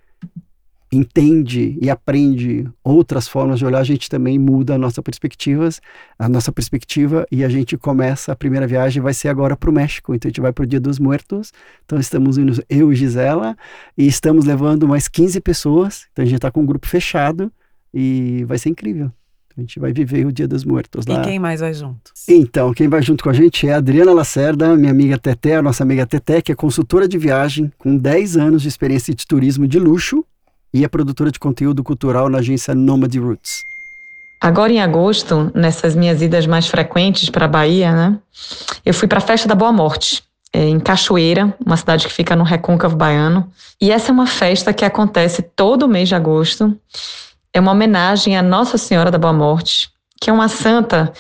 [0.96, 5.82] entende e aprende outras formas de olhar, a gente também muda a nossa perspectivas,
[6.18, 9.74] a nossa perspectiva e a gente começa a primeira viagem vai ser agora para o
[9.74, 10.14] México.
[10.14, 11.52] Então a gente vai para o Dia dos Muertos.
[11.86, 13.58] Então estamos indo eu e Gisela
[13.98, 16.08] e estamos levando mais 15 pessoas.
[16.12, 17.52] Então a gente está com um grupo fechado
[17.94, 19.12] e vai ser incrível.
[19.56, 21.22] A gente vai viver o Dia dos Muertos lá.
[21.22, 22.12] E quem mais vai junto?
[22.28, 25.62] Então, quem vai junto com a gente é a Adriana Lacerda, minha amiga Teté, a
[25.62, 29.68] nossa amiga Teté, que é consultora de viagem, com 10 anos de experiência de turismo
[29.68, 30.26] de luxo
[30.74, 33.64] e é produtora de conteúdo cultural na agência Nomad Roots.
[34.42, 38.20] Agora em agosto, nessas minhas idas mais frequentes para a Bahia, né?
[38.86, 42.36] Eu fui para a Festa da Boa Morte, é, em Cachoeira, uma cidade que fica
[42.36, 43.50] no Recôncavo Baiano.
[43.80, 46.78] E essa é uma festa que acontece todo mês de agosto.
[47.54, 49.90] É uma homenagem à Nossa Senhora da Boa Morte,
[50.20, 51.14] que é uma santa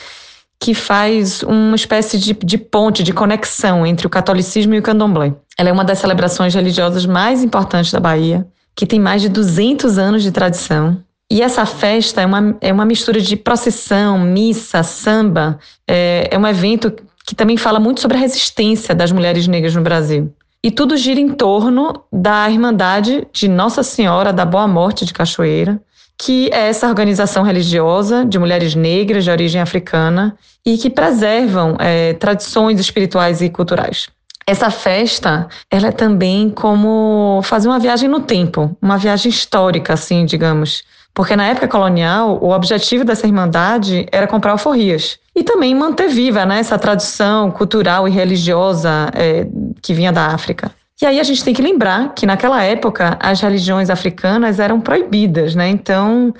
[0.59, 5.33] que faz uma espécie de, de ponte, de conexão entre o catolicismo e o candomblé.
[5.57, 9.97] Ela é uma das celebrações religiosas mais importantes da Bahia, que tem mais de 200
[9.97, 10.97] anos de tradição.
[11.29, 15.59] E essa festa é uma, é uma mistura de procissão, missa, samba.
[15.87, 16.93] É, é um evento
[17.25, 20.33] que também fala muito sobre a resistência das mulheres negras no Brasil.
[20.63, 25.81] E tudo gira em torno da Irmandade de Nossa Senhora da Boa Morte de Cachoeira,
[26.17, 32.13] que é essa organização religiosa de mulheres negras de origem africana e que preservam é,
[32.13, 34.07] tradições espirituais e culturais.
[34.45, 40.25] Essa festa, ela é também como fazer uma viagem no tempo, uma viagem histórica, assim,
[40.25, 40.83] digamos.
[41.13, 45.19] Porque na época colonial, o objetivo dessa irmandade era comprar alforrias.
[45.35, 49.47] E também manter viva né, essa tradição cultural e religiosa é,
[49.81, 50.71] que vinha da África.
[51.01, 55.55] E aí a gente tem que lembrar que naquela época as religiões africanas eram proibidas,
[55.55, 55.67] né?
[55.67, 56.33] Então,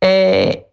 [0.00, 0.64] é,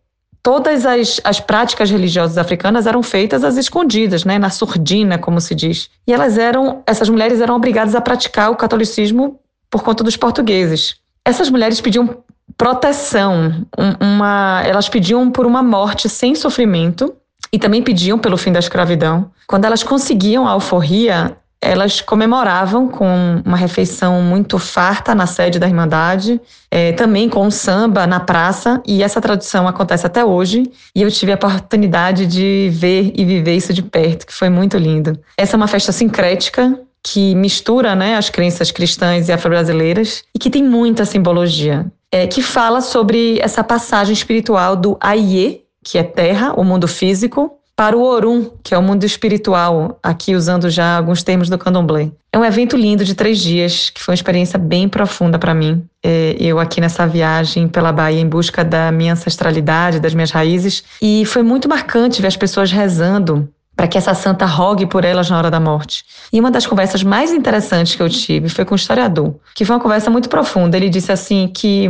[0.48, 5.54] todas as, as práticas religiosas africanas eram feitas às escondidas, né, na surdina, como se
[5.54, 5.90] diz.
[6.08, 10.96] E elas eram, essas mulheres eram obrigadas a praticar o catolicismo por conta dos portugueses.
[11.26, 12.24] Essas mulheres pediam
[12.56, 17.14] proteção, um, uma, elas pediam por uma morte sem sofrimento
[17.52, 19.30] e também pediam pelo fim da escravidão.
[19.48, 25.68] Quando elas conseguiam a alforria, elas comemoravam com uma refeição muito farta na sede da
[25.68, 26.40] Irmandade,
[26.70, 31.32] é, também com samba na praça, e essa tradição acontece até hoje, e eu tive
[31.32, 35.20] a oportunidade de ver e viver isso de perto, que foi muito lindo.
[35.38, 40.50] Essa é uma festa sincrética, que mistura né, as crenças cristãs e afro-brasileiras, e que
[40.50, 46.54] tem muita simbologia, é, que fala sobre essa passagem espiritual do Aie, que é terra,
[46.58, 51.22] o mundo físico, para o Orum, que é o mundo espiritual, aqui usando já alguns
[51.22, 52.10] termos do candomblé.
[52.34, 55.86] É um evento lindo de três dias, que foi uma experiência bem profunda para mim.
[56.04, 60.84] É, eu aqui nessa viagem pela Bahia em busca da minha ancestralidade, das minhas raízes,
[61.00, 65.30] e foi muito marcante ver as pessoas rezando para que essa santa rogue por elas
[65.30, 66.04] na hora da morte.
[66.34, 69.76] E uma das conversas mais interessantes que eu tive foi com o historiador, que foi
[69.76, 70.76] uma conversa muito profunda.
[70.76, 71.88] Ele disse assim que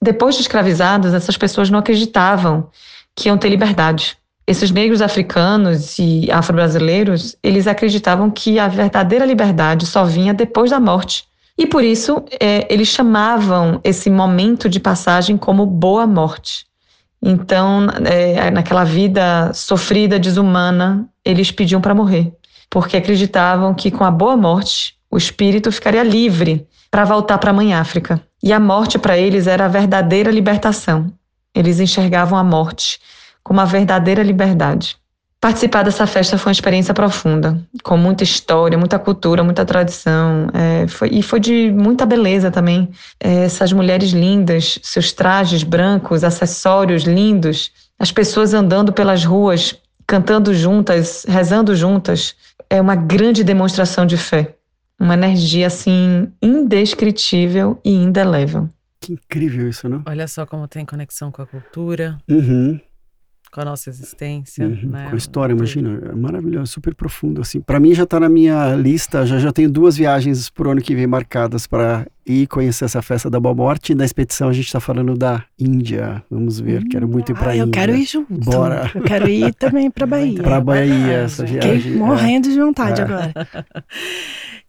[0.00, 2.68] depois de escravizadas, essas pessoas não acreditavam
[3.16, 4.18] que iam ter liberdade
[4.52, 10.78] esses negros africanos e afro-brasileiros, eles acreditavam que a verdadeira liberdade só vinha depois da
[10.78, 11.24] morte.
[11.56, 16.66] E por isso, é, eles chamavam esse momento de passagem como boa morte.
[17.22, 22.32] Então, é, naquela vida sofrida, desumana, eles pediam para morrer,
[22.68, 27.54] porque acreditavam que com a boa morte, o espírito ficaria livre para voltar para a
[27.54, 28.20] Mãe África.
[28.42, 31.10] E a morte para eles era a verdadeira libertação.
[31.54, 32.98] Eles enxergavam a morte
[33.42, 34.96] com uma verdadeira liberdade.
[35.42, 40.46] Participar dessa festa foi uma experiência profunda, com muita história, muita cultura, muita tradição.
[40.54, 42.88] É, foi, e foi de muita beleza também.
[43.18, 49.76] É, essas mulheres lindas, seus trajes brancos, acessórios lindos, as pessoas andando pelas ruas,
[50.06, 52.36] cantando juntas, rezando juntas.
[52.70, 54.54] É uma grande demonstração de fé.
[54.96, 58.70] Uma energia assim indescritível e indelével.
[59.00, 60.04] Que incrível isso, não?
[60.06, 62.16] Olha só como tem conexão com a cultura.
[62.30, 62.78] Uhum
[63.52, 65.08] com a nossa existência, uhum, né?
[65.10, 67.60] Com a história, imagina, é maravilhoso, super profundo, assim.
[67.60, 70.94] Para mim já está na minha lista, já já tenho duas viagens por ano que
[70.94, 73.92] vem marcadas para ir conhecer essa festa da Boa Morte.
[73.92, 77.50] E na expedição a gente está falando da Índia, vamos ver, quero muito ir para
[77.50, 77.64] ah, Índia.
[77.64, 78.32] Eu quero ir junto.
[78.32, 78.90] Bora.
[78.94, 80.42] Eu quero ir também para Bahia.
[80.42, 81.78] para Bahia, essa viagem.
[81.78, 82.52] Fiquei morrendo é.
[82.52, 83.04] de vontade é.
[83.04, 83.32] agora.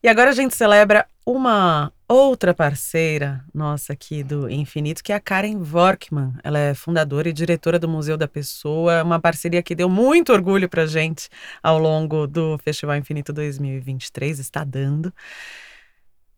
[0.05, 5.19] E agora a gente celebra uma outra parceira nossa aqui do Infinito, que é a
[5.19, 6.33] Karen Vorkman.
[6.43, 10.69] Ela é fundadora e diretora do Museu da Pessoa, uma parceria que deu muito orgulho
[10.69, 11.27] pra gente
[11.61, 15.11] ao longo do Festival Infinito 2023, está dando.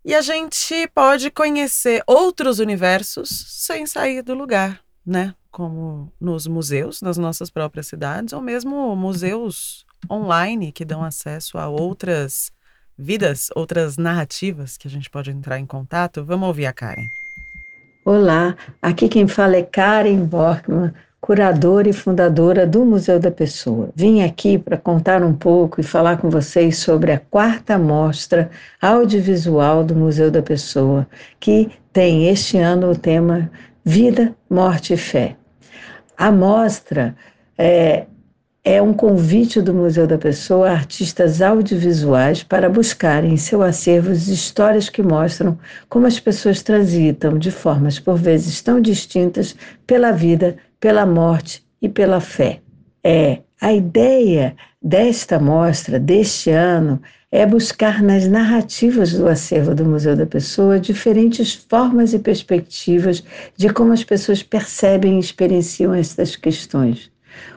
[0.05, 5.35] E a gente pode conhecer outros universos sem sair do lugar, né?
[5.51, 11.67] Como nos museus, nas nossas próprias cidades, ou mesmo museus online que dão acesso a
[11.67, 12.54] outras
[12.97, 16.23] vidas, outras narrativas que a gente pode entrar em contato?
[16.23, 17.07] Vamos ouvir a Karen.
[18.03, 23.89] Olá, aqui quem fala é Karen Borkman, curadora e fundadora do Museu da Pessoa.
[23.95, 29.83] Vim aqui para contar um pouco e falar com vocês sobre a quarta mostra audiovisual
[29.83, 31.07] do Museu da Pessoa,
[31.39, 33.49] que tem este ano o tema
[33.83, 35.35] Vida, Morte e Fé.
[36.15, 37.15] A mostra
[37.57, 38.05] é,
[38.67, 44.11] é um convite do Museu da Pessoa a artistas audiovisuais para buscarem em seu acervo
[44.11, 45.55] histórias que mostram
[45.87, 51.87] como as pessoas transitam de formas por vezes tão distintas pela vida, pela morte e
[51.87, 52.59] pela fé.
[53.03, 56.99] É, a ideia desta mostra deste ano
[57.31, 63.23] é buscar nas narrativas do acervo do Museu da Pessoa diferentes formas e perspectivas
[63.55, 67.13] de como as pessoas percebem e experienciam estas questões.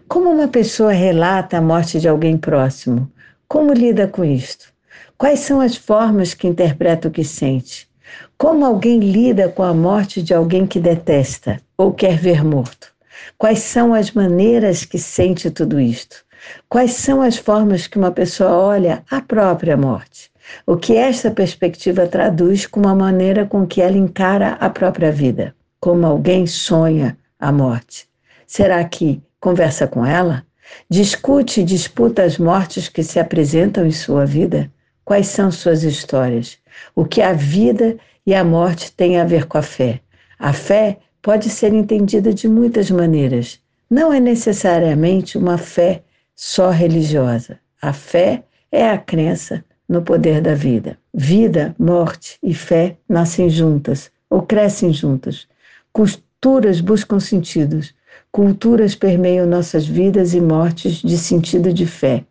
[0.09, 3.11] Como uma pessoa relata a morte de alguém próximo?
[3.47, 4.73] Como lida com isto?
[5.17, 7.88] Quais são as formas que interpreta o que sente?
[8.37, 12.93] Como alguém lida com a morte de alguém que detesta ou quer ver morto?
[13.37, 16.25] Quais são as maneiras que sente tudo isto?
[16.69, 20.31] Quais são as formas que uma pessoa olha a própria morte?
[20.67, 25.55] O que esta perspectiva traduz como a maneira com que ela encara a própria vida?
[25.81, 28.09] Como alguém sonha a morte?
[28.47, 30.44] Será que Conversa com ela?
[30.90, 34.70] Discute e disputa as mortes que se apresentam em sua vida?
[35.05, 36.59] Quais são suas histórias?
[36.94, 37.96] O que a vida
[38.27, 40.01] e a morte têm a ver com a fé?
[40.38, 43.61] A fé pode ser entendida de muitas maneiras.
[43.88, 46.03] Não é necessariamente uma fé
[46.35, 47.59] só religiosa.
[47.81, 50.98] A fé é a crença no poder da vida.
[51.14, 55.46] Vida, morte e fé nascem juntas ou crescem juntas.
[55.92, 57.94] Culturas buscam sentidos,
[58.31, 62.25] Culturas permeiam nossas vidas e mortes de sentido de fé.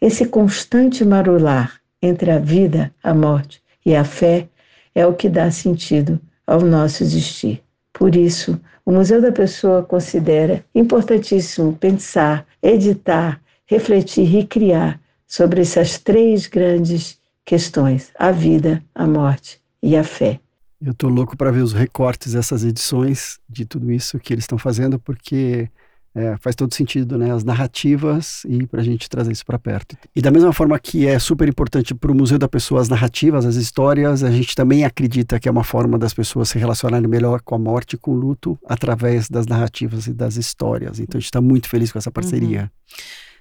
[0.00, 4.48] Esse constante marular entre a vida, a morte e a fé
[4.94, 7.62] é o que dá sentido ao nosso existir.
[7.92, 15.98] Por isso, o Museu da Pessoa considera importantíssimo pensar, editar, refletir e criar sobre essas
[15.98, 20.40] três grandes questões: a vida, a morte e a fé.
[20.80, 24.58] Eu tô louco para ver os recortes dessas edições de tudo isso que eles estão
[24.58, 25.68] fazendo, porque
[26.14, 27.32] é, faz todo sentido, né?
[27.32, 29.96] As narrativas e para a gente trazer isso para perto.
[30.14, 33.44] E da mesma forma que é super importante para o Museu da Pessoa as narrativas,
[33.44, 37.40] as histórias, a gente também acredita que é uma forma das pessoas se relacionarem melhor
[37.42, 40.98] com a morte e com o luto através das narrativas e das histórias.
[41.00, 42.62] Então a gente está muito feliz com essa parceria.
[42.62, 42.98] Uhum.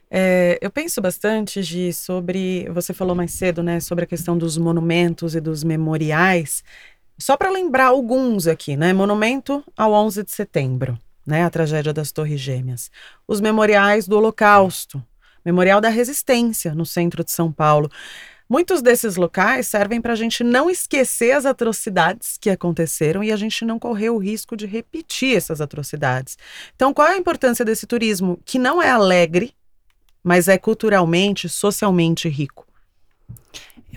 [0.10, 2.70] É, eu penso bastante, Gi, sobre.
[2.70, 3.80] Você falou mais cedo, né?
[3.80, 6.64] Sobre a questão dos monumentos e dos memoriais.
[7.18, 8.94] Só para lembrar alguns aqui, né?
[8.94, 11.44] Monumento ao 11 de setembro, né?
[11.44, 12.92] A tragédia das Torres Gêmeas.
[13.28, 15.04] Os memoriais do Holocausto,
[15.44, 17.90] Memorial da Resistência, no centro de São Paulo.
[18.50, 23.36] Muitos desses locais servem para a gente não esquecer as atrocidades que aconteceram e a
[23.36, 26.38] gente não correr o risco de repetir essas atrocidades.
[26.76, 29.54] Então, qual é a importância desse turismo que não é alegre,
[30.24, 32.68] mas é culturalmente, socialmente rico?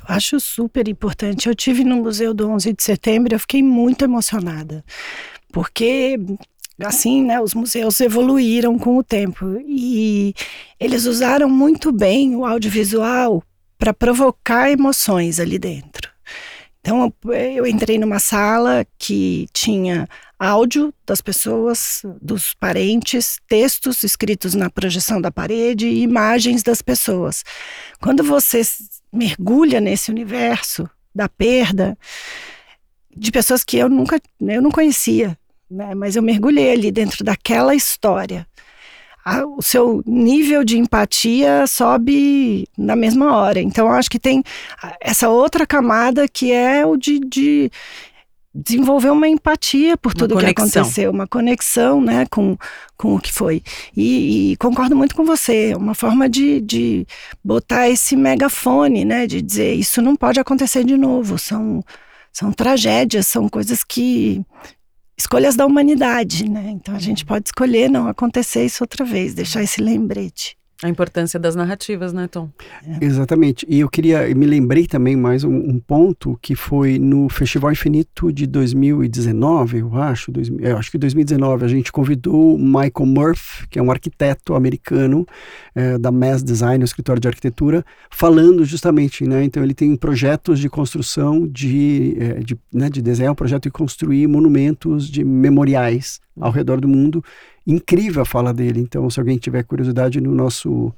[0.01, 1.49] Eu acho super importante.
[1.49, 4.85] Eu tive no Museu do 11 de Setembro, eu fiquei muito emocionada,
[5.53, 6.19] porque
[6.83, 10.35] assim, né, os museus evoluíram com o tempo e
[10.79, 13.43] eles usaram muito bem o audiovisual
[13.79, 16.11] para provocar emoções ali dentro.
[16.81, 20.09] Então eu entrei numa sala que tinha
[20.39, 27.45] áudio das pessoas, dos parentes, textos escritos na projeção da parede e imagens das pessoas.
[28.01, 28.63] Quando você
[29.13, 31.97] mergulha nesse universo da perda
[33.17, 35.37] de pessoas que eu nunca eu não conhecia,
[35.71, 35.95] né?
[35.95, 38.47] mas eu mergulhei ali dentro daquela história.
[39.25, 43.61] A, o seu nível de empatia sobe na mesma hora.
[43.61, 44.43] Então, acho que tem
[44.99, 47.71] essa outra camada que é o de, de
[48.55, 52.57] desenvolver uma empatia por tudo que aconteceu, uma conexão né, com,
[52.97, 53.63] com o que foi.
[53.97, 57.07] E, e, concordo muito com você, uma forma de, de
[57.45, 61.83] botar esse megafone, né, de dizer isso não pode acontecer de novo, são,
[62.33, 64.45] são tragédias, são coisas que
[65.17, 66.71] escolhas da humanidade, né?
[66.71, 70.57] Então a gente pode escolher não acontecer isso outra vez, deixar esse lembrete.
[70.83, 72.49] A importância das narrativas, né, Tom?
[72.87, 73.05] É.
[73.05, 73.67] Exatamente.
[73.69, 78.33] E eu queria, me lembrei também mais um, um, ponto que foi no Festival Infinito
[78.33, 83.69] de 2019, eu acho, dois, eu acho que 2019, a gente convidou o Michael Murphy,
[83.69, 85.27] que é um arquiteto americano
[85.75, 90.59] é, da Mass Design, um escritório de arquitetura, falando justamente, né, então ele tem projetos
[90.59, 96.21] de construção de, é, de, né, de desenhar um projeto de construir monumentos de memoriais
[96.41, 97.23] ao redor do mundo
[97.67, 98.81] incrível a fala dele.
[98.81, 100.93] Então, se alguém tiver curiosidade, no nosso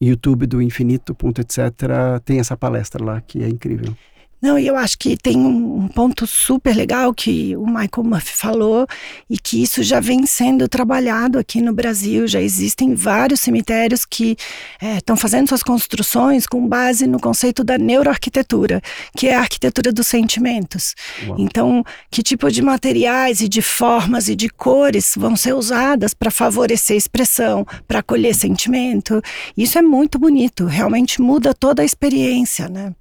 [0.00, 3.94] YouTube do Infinito, etc., tem essa palestra lá que é incrível.
[4.42, 8.88] Não, e eu acho que tem um, ponto super legal que o Michael Murphy falou
[9.30, 12.26] e que isso já vem sendo trabalhado aqui no Brasil.
[12.26, 14.36] Já existem vários cemitérios que
[14.96, 18.82] estão é, fazendo suas construções com base no conceito da neuroarquitetura,
[19.16, 20.96] que é a arquitetura dos sentimentos.
[21.24, 21.36] Uau.
[21.38, 26.32] Então, que tipo de materiais e de formas e de cores vão ser usadas para
[26.32, 29.22] favorecer a expressão, para acolher sentimento?
[29.56, 32.92] Isso é muito bonito, realmente muda toda a experiência, né?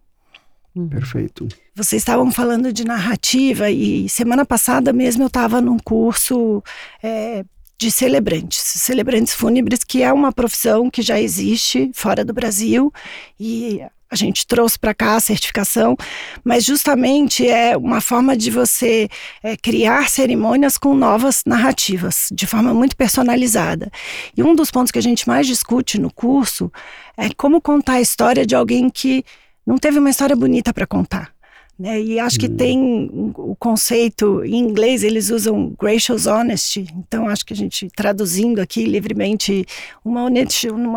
[0.75, 0.87] Uhum.
[0.87, 1.47] Perfeito.
[1.75, 6.63] Vocês estavam falando de narrativa e semana passada mesmo eu estava num curso
[7.03, 7.43] é,
[7.77, 12.91] de celebrantes, celebrantes fúnebres, que é uma profissão que já existe fora do Brasil
[13.39, 13.81] e
[14.11, 15.95] a gente trouxe para cá a certificação,
[16.43, 19.07] mas justamente é uma forma de você
[19.41, 23.89] é, criar cerimônias com novas narrativas, de forma muito personalizada.
[24.35, 26.69] E um dos pontos que a gente mais discute no curso
[27.15, 29.23] é como contar a história de alguém que
[29.65, 31.33] não teve uma história bonita para contar.
[31.77, 31.99] Né?
[31.99, 32.55] E acho que hum.
[32.55, 38.59] tem o conceito, em inglês eles usam gracious honesty, então acho que a gente traduzindo
[38.59, 39.65] aqui livremente,
[40.05, 40.23] uma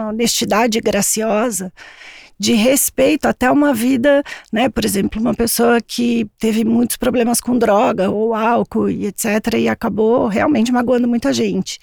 [0.09, 1.73] honestidade graciosa,
[2.39, 4.23] de respeito até uma vida,
[4.53, 4.69] né?
[4.69, 9.55] Por exemplo, uma pessoa que teve muitos problemas com droga ou álcool e etc.
[9.57, 11.79] e acabou realmente magoando muita gente.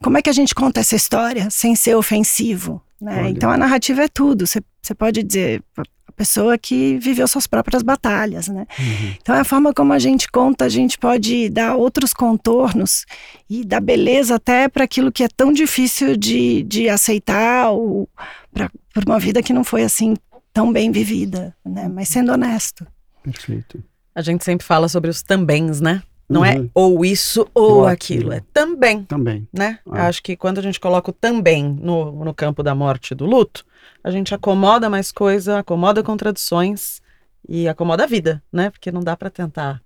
[0.00, 2.82] Como é que a gente conta essa história sem ser ofensivo?
[3.02, 3.30] Né?
[3.30, 4.46] Então a narrativa é tudo.
[4.46, 8.64] Você pode dizer a pessoa que viveu suas próprias batalhas, né?
[8.78, 9.14] Uhum.
[9.20, 13.04] Então a forma como a gente conta, a gente pode dar outros contornos
[13.50, 18.08] e dar beleza até para aquilo que é tão difícil de, de aceitar ou
[18.54, 18.70] para
[19.04, 20.14] uma vida que não foi assim
[20.52, 21.88] tão bem vivida, né?
[21.88, 22.86] Mas sendo honesto.
[23.24, 23.82] Perfeito.
[24.14, 26.02] A gente sempre fala sobre os tambéms, né?
[26.32, 26.64] Não é uhum.
[26.64, 28.30] é ou isso ou, ou aquilo.
[28.30, 29.04] aquilo, é também.
[29.04, 29.48] Também.
[29.52, 29.78] Né?
[29.92, 30.00] É.
[30.00, 33.26] Acho que quando a gente coloca o também no, no campo da morte e do
[33.26, 33.64] luto,
[34.02, 37.00] a gente acomoda mais coisa, acomoda contradições
[37.48, 38.70] e acomoda a vida, né?
[38.70, 39.82] Porque não dá para tentar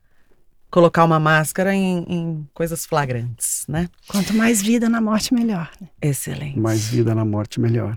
[0.70, 3.88] colocar uma máscara em, em, coisas flagrantes, né?
[4.08, 5.70] Quanto mais vida na morte, melhor.
[5.80, 5.88] Né?
[6.02, 6.58] Excelente.
[6.58, 7.96] Mais vida na morte, melhor.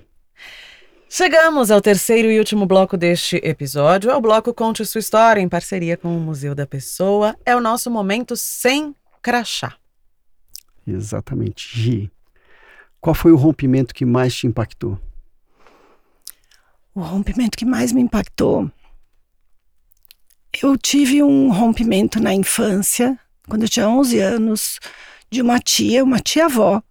[1.12, 4.12] Chegamos ao terceiro e último bloco deste episódio.
[4.12, 7.36] É o bloco Conte Sua História, em parceria com o Museu da Pessoa.
[7.44, 9.76] É o nosso momento sem crachá.
[10.86, 11.68] Exatamente.
[11.76, 12.12] Gi,
[13.02, 15.00] qual foi o rompimento que mais te impactou?
[16.94, 18.72] O rompimento que mais me impactou.
[20.62, 24.80] Eu tive um rompimento na infância, quando eu tinha 11 anos,
[25.28, 26.84] de uma tia, uma tia-avó,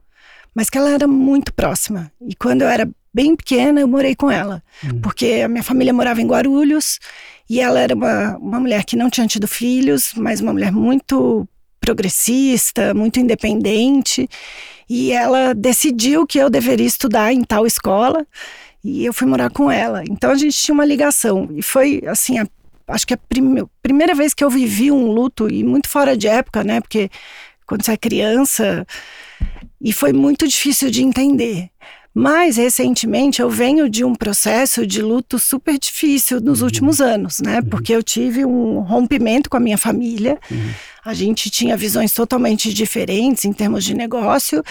[0.53, 2.11] mas que ela era muito próxima.
[2.21, 4.63] E quando eu era bem pequena, eu morei com ela.
[4.85, 5.01] Hum.
[5.01, 6.99] Porque a minha família morava em Guarulhos
[7.49, 11.49] e ela era uma, uma mulher que não tinha tido filhos, mas uma mulher muito
[11.81, 14.29] progressista, muito independente.
[14.89, 18.27] E ela decidiu que eu deveria estudar em tal escola
[18.83, 20.03] e eu fui morar com ela.
[20.09, 21.49] Então a gente tinha uma ligação.
[21.53, 22.47] E foi, assim, a,
[22.89, 26.27] acho que a prime, primeira vez que eu vivi um luto, e muito fora de
[26.29, 26.81] época, né?
[26.81, 27.11] Porque
[27.67, 28.87] quando você é criança.
[29.81, 31.71] E foi muito difícil de entender.
[32.15, 36.67] Mas, recentemente, eu venho de um processo de luto super difícil nos uhum.
[36.67, 37.61] últimos anos, né?
[37.61, 37.69] Uhum.
[37.69, 40.39] Porque eu tive um rompimento com a minha família.
[40.51, 40.71] Uhum.
[41.05, 44.65] A gente tinha visões totalmente diferentes em termos de negócio.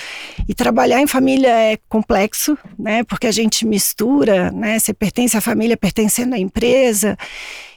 [0.47, 3.03] E trabalhar em família é complexo, né?
[3.03, 4.77] Porque a gente mistura, né?
[4.77, 7.17] Você pertence à família pertencendo à empresa.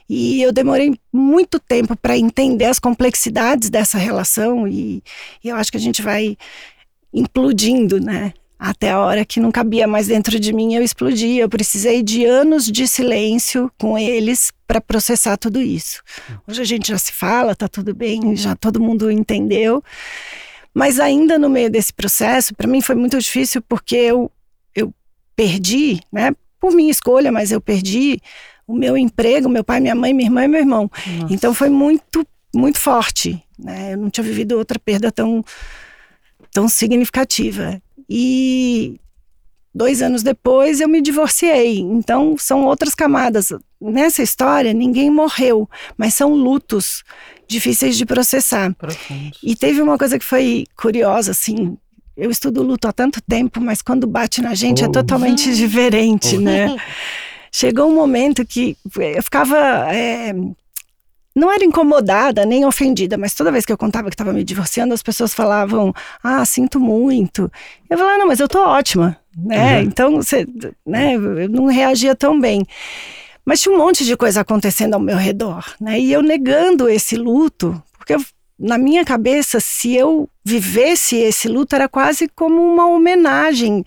[0.09, 4.67] E eu demorei muito tempo para entender as complexidades dessa relação.
[4.67, 5.01] E,
[5.41, 6.35] e eu acho que a gente vai
[7.13, 8.33] implodindo, né?
[8.63, 11.39] Até a hora que não cabia mais dentro de mim, eu explodi.
[11.39, 16.03] Eu precisei de anos de silêncio com eles para processar tudo isso.
[16.47, 19.83] Hoje a gente já se fala, tá tudo bem, já todo mundo entendeu.
[20.75, 24.31] Mas ainda no meio desse processo, para mim foi muito difícil porque eu,
[24.75, 24.93] eu
[25.35, 26.31] perdi, né?
[26.59, 28.21] Por minha escolha, mas eu perdi
[28.67, 30.91] o meu emprego, meu pai, minha mãe, minha irmã e meu irmão.
[31.19, 31.33] Nossa.
[31.33, 33.43] Então foi muito, muito forte.
[33.57, 33.93] Né?
[33.93, 35.43] Eu não tinha vivido outra perda tão,
[36.51, 37.81] tão significativa.
[38.13, 38.99] E
[39.73, 41.79] dois anos depois eu me divorciei.
[41.79, 43.53] Então são outras camadas.
[43.79, 47.03] Nessa história, ninguém morreu, mas são lutos
[47.47, 48.73] difíceis de processar.
[48.75, 49.31] Profundo.
[49.41, 51.77] E teve uma coisa que foi curiosa, assim.
[52.17, 54.89] Eu estudo luto há tanto tempo, mas quando bate na gente é oh.
[54.89, 56.41] é totalmente diferente, oh.
[56.41, 56.75] né?
[57.49, 58.75] Chegou um momento que
[59.15, 59.57] eu ficava
[59.93, 60.33] é,
[61.35, 64.93] não era incomodada nem ofendida, mas toda vez que eu contava que estava me divorciando,
[64.93, 67.51] as pessoas falavam: Ah, sinto muito.
[67.89, 69.77] Eu falava: Não, mas eu tô ótima, né?
[69.77, 69.83] Uhum.
[69.83, 70.45] Então, você,
[70.85, 71.15] né?
[71.15, 72.65] Eu não reagia tão bem.
[73.45, 75.99] Mas tinha um monte de coisa acontecendo ao meu redor, né?
[75.99, 78.21] E eu negando esse luto, porque eu,
[78.59, 83.83] na minha cabeça, se eu vivesse esse luto, era quase como uma homenagem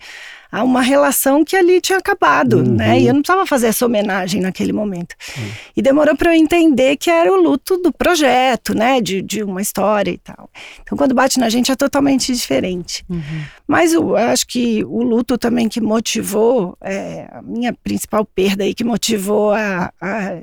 [0.51, 2.75] a uma relação que ali tinha acabado, uhum.
[2.75, 2.99] né?
[2.99, 5.15] E eu não precisava fazer essa homenagem naquele momento.
[5.37, 5.51] Uhum.
[5.75, 9.01] E demorou para eu entender que era o luto do projeto, né?
[9.01, 10.49] De, de uma história e tal.
[10.81, 13.05] Então, quando bate na gente é totalmente diferente.
[13.09, 13.43] Uhum.
[13.67, 18.73] Mas eu acho que o luto também que motivou, é, a minha principal perda aí
[18.73, 20.37] que motivou a, a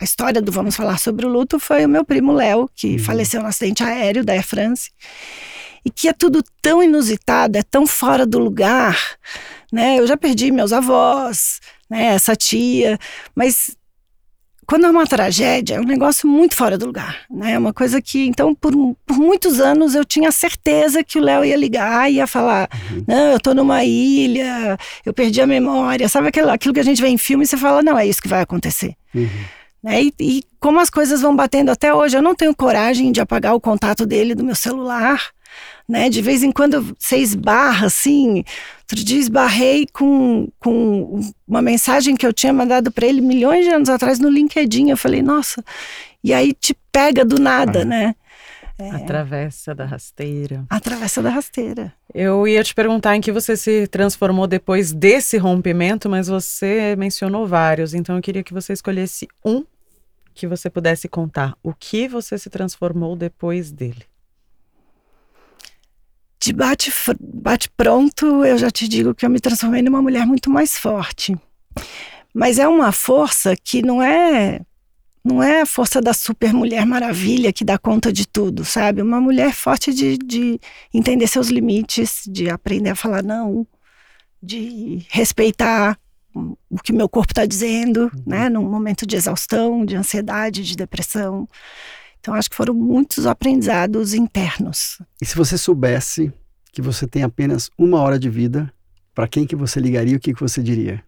[0.00, 2.98] a história do Vamos Falar sobre o Luto foi o meu primo Léo, que uhum.
[3.00, 4.90] faleceu no acidente aéreo da Air France.
[5.88, 8.96] E que é tudo tão inusitado, é tão fora do lugar
[9.72, 9.98] né?
[9.98, 12.14] Eu já perdi meus avós, né?
[12.14, 12.98] Essa tia,
[13.34, 13.76] mas
[14.66, 17.52] quando é uma tragédia, é um negócio muito fora do lugar, né?
[17.52, 18.72] É uma coisa que, então, por,
[19.06, 23.04] por muitos anos eu tinha certeza que o Léo ia ligar e ia falar: uhum.
[23.06, 26.08] não, eu tô numa ilha, eu perdi a memória.
[26.08, 28.22] Sabe aquilo, aquilo que a gente vê em filme e você fala: não, é isso
[28.22, 28.94] que vai acontecer.
[29.14, 29.28] Uhum.
[29.82, 30.02] Né?
[30.02, 33.54] E, e, como as coisas vão batendo até hoje, eu não tenho coragem de apagar
[33.54, 35.30] o contato dele do meu celular
[35.88, 36.08] né?
[36.08, 38.44] De vez em quando você esbarra, assim.
[38.82, 43.70] Outro dia esbarrei com, com uma mensagem que eu tinha mandado para ele milhões de
[43.70, 44.90] anos atrás no LinkedIn.
[44.90, 45.64] Eu falei, nossa.
[46.22, 47.84] E aí te pega do nada, ah.
[47.84, 48.14] né?
[48.80, 48.90] É.
[48.90, 50.64] A travessa da rasteira.
[50.70, 51.92] A travessa da rasteira.
[52.14, 57.44] Eu ia te perguntar em que você se transformou depois desse rompimento, mas você mencionou
[57.44, 59.64] vários, então eu queria que você escolhesse um
[60.32, 61.56] que você pudesse contar.
[61.60, 64.04] O que você se transformou depois dele?
[66.48, 66.90] De bate,
[67.20, 71.36] bate pronto, eu já te digo que eu me transformei numa mulher muito mais forte.
[72.32, 74.62] Mas é uma força que não é
[75.22, 79.02] não é a força da super mulher maravilha que dá conta de tudo, sabe?
[79.02, 80.58] Uma mulher forte de, de
[80.94, 83.66] entender seus limites, de aprender a falar não,
[84.42, 85.98] de respeitar
[86.34, 88.22] o que meu corpo está dizendo, uhum.
[88.26, 88.48] né?
[88.48, 91.46] Num momento de exaustão, de ansiedade, de depressão.
[92.28, 95.00] Então, acho que foram muitos aprendizados internos.
[95.18, 96.30] E se você soubesse
[96.70, 98.70] que você tem apenas uma hora de vida,
[99.14, 101.02] para quem que você ligaria o que, que você diria?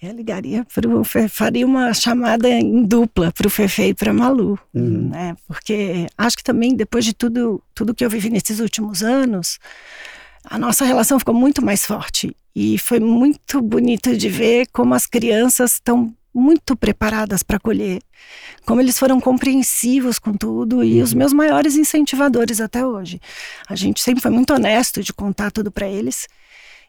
[0.00, 5.08] Eu ligaria pro, faria uma chamada em dupla para o Fefe e para Malu, uhum.
[5.08, 5.34] né?
[5.48, 9.58] Porque acho que também depois de tudo, tudo que eu vivi nesses últimos anos,
[10.44, 12.36] a nossa relação ficou muito mais forte.
[12.54, 18.00] E foi muito bonito de ver como as crianças estão muito preparadas para acolher,
[18.64, 21.18] como eles foram compreensivos com tudo e os uhum.
[21.18, 23.20] meus maiores incentivadores até hoje.
[23.68, 26.26] A gente sempre foi muito honesto de contar tudo para eles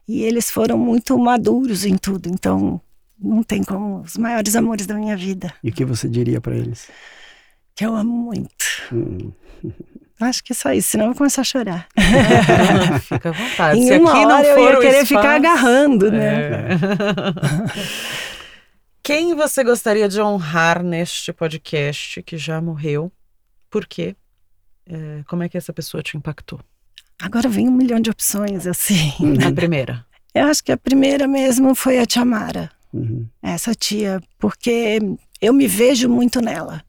[0.08, 2.30] e eles foram muito maduros em tudo.
[2.30, 2.82] Então,
[3.20, 5.54] não tem como os maiores amores da minha vida.
[5.64, 6.88] E o que você diria para eles?
[7.76, 8.66] Que eu amo muito.
[8.91, 9.32] Hum.
[10.22, 11.88] Acho que é só isso, senão eu vou começar a chorar.
[13.02, 13.80] Fica à vontade.
[13.80, 15.06] em Se uma aqui hora não eu ia querer espaço...
[15.08, 16.74] ficar agarrando, né?
[16.74, 16.78] É.
[19.10, 23.12] Quem você gostaria de honrar neste podcast que já morreu?
[23.68, 24.16] Por quê?
[24.86, 26.60] É, como é que essa pessoa te impactou?
[27.20, 29.12] Agora vem um milhão de opções, assim.
[29.43, 30.05] A primeira.
[30.32, 32.70] Eu acho que a primeira mesmo foi a Tia Mara.
[32.93, 33.28] Uhum.
[33.41, 34.99] Essa tia, porque
[35.41, 36.84] eu me vejo muito nela.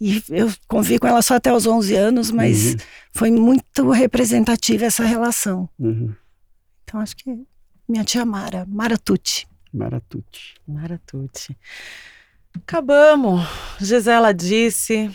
[0.00, 2.78] E eu convivi com ela só até os 11 anos, mas uhum.
[3.12, 5.68] foi muito representativa essa relação.
[5.78, 6.14] Uhum.
[6.84, 7.24] Então acho que
[7.86, 9.46] minha tia Mara, Mara Tucci.
[9.78, 10.56] Mara Tucci.
[10.66, 11.56] Mara Tucci.
[12.52, 13.40] Acabamos.
[13.78, 15.08] Gisela disse,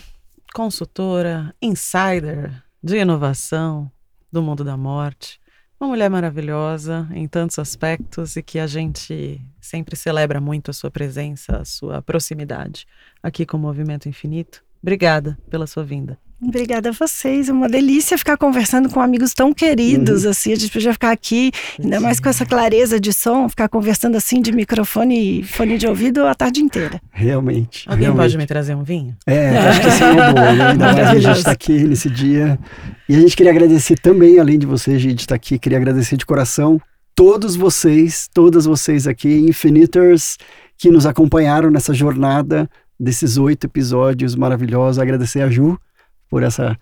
[0.54, 3.92] consultora, insider de inovação
[4.32, 5.38] do mundo da morte.
[5.78, 10.90] Uma mulher maravilhosa em tantos aspectos e que a gente sempre celebra muito a sua
[10.90, 12.86] presença, a sua proximidade
[13.22, 14.64] aqui com o Movimento Infinito.
[14.82, 16.18] Obrigada pela sua vinda.
[16.42, 17.48] Obrigada a vocês.
[17.48, 20.30] É uma delícia ficar conversando com amigos tão queridos, uhum.
[20.30, 20.52] assim.
[20.52, 21.50] A gente podia ficar aqui,
[21.82, 25.86] ainda mais com essa clareza de som, ficar conversando assim de microfone e fone de
[25.86, 27.00] ouvido a tarde inteira.
[27.10, 27.88] Realmente.
[27.88, 28.24] Alguém realmente.
[28.24, 29.16] pode me trazer um vinho?
[29.26, 30.70] É, acho que isso é uma boa, né?
[30.70, 32.58] Ainda mais a gente está aqui nesse dia.
[33.08, 35.78] E a gente queria agradecer também, além de você, a gente estar tá aqui, queria
[35.78, 36.80] agradecer de coração
[37.14, 40.36] todos vocês, todas vocês aqui, Infiniters,
[40.76, 42.68] que nos acompanharam nessa jornada
[42.98, 44.98] desses oito episódios maravilhosos.
[44.98, 45.78] Agradecer a Ju
[46.34, 46.76] por essa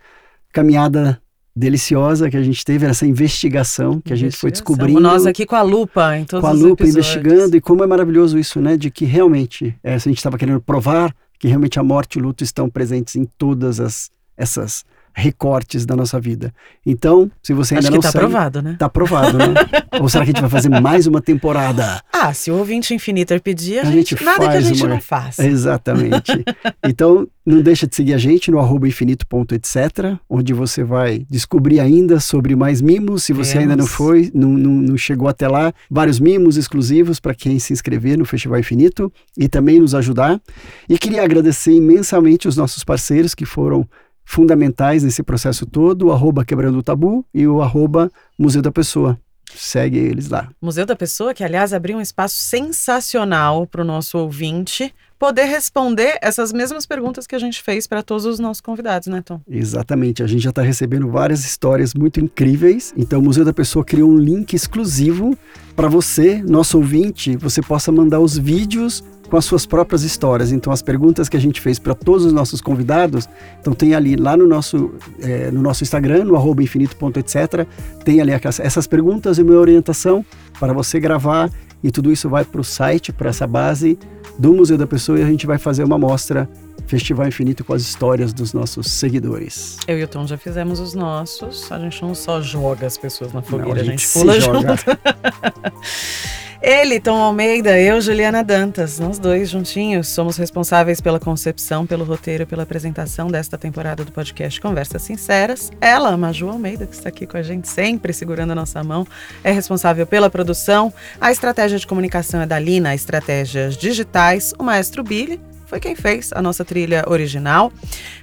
[0.51, 1.21] caminhada
[1.55, 4.99] deliciosa que a gente teve, essa investigação que a gente foi descobrindo.
[4.99, 8.39] Nós aqui com a lupa em todos Com a lupa investigando e como é maravilhoso
[8.39, 8.79] isso, né?
[8.79, 12.25] De que realmente, é, a gente estava querendo provar que realmente a morte e o
[12.25, 16.53] luto estão presentes em todas as, essas recortes da nossa vida.
[16.85, 18.77] Então, se você ainda Acho não que tá sabe, aprovado, né?
[18.79, 19.55] Tá aprovado, né?
[20.01, 22.03] Ou será que a gente vai fazer mais uma temporada?
[22.13, 24.95] Ah, se o ouvinte infinito pedir, a, a gente, gente nada que a gente uma...
[24.95, 25.45] não faça.
[25.47, 26.45] Exatamente.
[26.85, 32.21] então, não deixa de seguir a gente no arroba infinito.etc, onde você vai descobrir ainda
[32.21, 33.25] sobre mais mimos.
[33.25, 37.35] Se você ainda não foi, não, não, não chegou até lá, vários mimos exclusivos para
[37.35, 40.41] quem se inscrever no Festival Infinito e também nos ajudar.
[40.89, 43.89] E queria agradecer imensamente os nossos parceiros que foram
[44.25, 49.19] fundamentais nesse processo todo, o arroba Quebrando o Tabu e o arroba Museu da Pessoa.
[49.55, 50.49] Segue eles lá.
[50.61, 56.19] Museu da Pessoa, que aliás abriu um espaço sensacional para o nosso ouvinte poder responder
[56.21, 59.41] essas mesmas perguntas que a gente fez para todos os nossos convidados, né, Tom?
[59.49, 60.21] Exatamente.
[60.21, 62.93] A gente já está recebendo várias histórias muito incríveis.
[62.97, 65.39] Então, o Museu da Pessoa criou um link exclusivo
[65.77, 70.53] para você, nosso ouvinte, você possa mandar os vídeos com as suas próprias histórias.
[70.53, 73.27] Então, as perguntas que a gente fez para todos os nossos convidados,
[73.59, 77.67] então tem ali lá no nosso, é, no nosso Instagram, no arroba infinito.etc,
[78.05, 80.23] tem ali essas perguntas e uma orientação
[80.61, 81.51] para você gravar
[81.83, 83.99] e tudo isso vai para o site, para essa base
[84.39, 86.47] do Museu da Pessoa e a gente vai fazer uma mostra
[86.87, 89.79] Festival Infinito com as histórias dos nossos seguidores.
[89.89, 91.73] Eu e o Tom já fizemos os nossos.
[91.73, 94.77] A gente não só joga as pessoas na fogueira, não, a, gente, gente pula joga.
[94.77, 94.85] junto.
[96.63, 102.47] Ele, Tom Almeida, eu, Juliana Dantas, nós dois juntinhos somos responsáveis pela concepção, pelo roteiro,
[102.47, 105.73] pela apresentação desta temporada do podcast Conversas Sinceras.
[105.81, 109.05] Ela, Maju Almeida, que está aqui com a gente sempre segurando a nossa mão,
[109.43, 110.95] é responsável pela produção.
[111.21, 115.41] A estratégia de comunicação é da Lina, estratégias digitais, o maestro Billy
[115.73, 117.73] foi quem fez a nossa trilha original.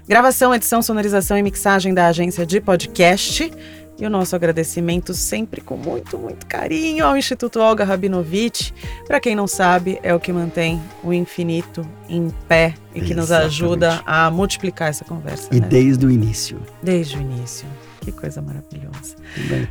[0.08, 3.52] Gravação, edição, sonorização e mixagem da agência de podcast.
[4.00, 8.74] E o nosso agradecimento sempre com muito, muito carinho ao Instituto Olga Rabinovich.
[9.06, 13.16] Para quem não sabe, é o que mantém o infinito em pé e que Exatamente.
[13.16, 15.50] nos ajuda a multiplicar essa conversa.
[15.52, 15.68] E né?
[15.68, 16.62] desde o início.
[16.82, 17.68] Desde o início.
[18.00, 19.18] Que coisa maravilhosa.
[19.50, 19.68] Bem.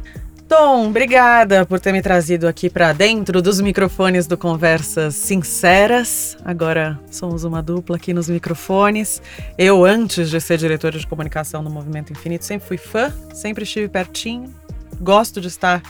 [0.49, 6.39] Tom, obrigada por ter me trazido aqui para dentro dos microfones do Conversas Sinceras.
[6.43, 9.21] Agora somos uma dupla aqui nos microfones.
[9.59, 13.89] Eu, antes de ser diretora de comunicação do Movimento Infinito, sempre fui fã, sempre estive
[13.89, 14.51] pertinho.
[14.99, 15.83] Gosto de estar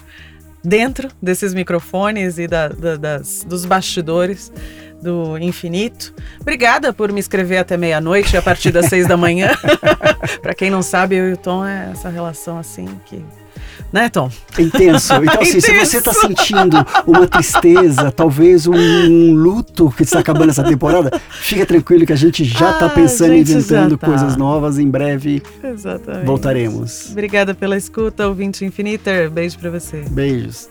[0.65, 4.53] dentro desses microfones e da, da, das, dos bastidores
[5.01, 6.13] do infinito.
[6.41, 9.53] Obrigada por me escrever até meia-noite, a partir das seis da manhã.
[10.43, 13.25] para quem não sabe, eu e o Tom é essa relação assim que
[13.93, 14.31] Né, Tom?
[14.59, 15.15] Intenso.
[15.29, 16.77] Então, assim, se você está sentindo
[17.07, 22.17] uma tristeza, talvez um, um, luto que está acabando essa temporada, fica tranquilo que a
[22.17, 24.07] gente já está ah, pensando em inventando tá.
[24.07, 24.79] coisas novas.
[24.79, 26.25] Em breve Exatamente.
[26.25, 27.11] voltaremos.
[27.11, 29.31] Obrigada pela escuta, ouvinte Infiniter.
[29.31, 30.05] Beijo para você.
[30.11, 30.69] Beijos.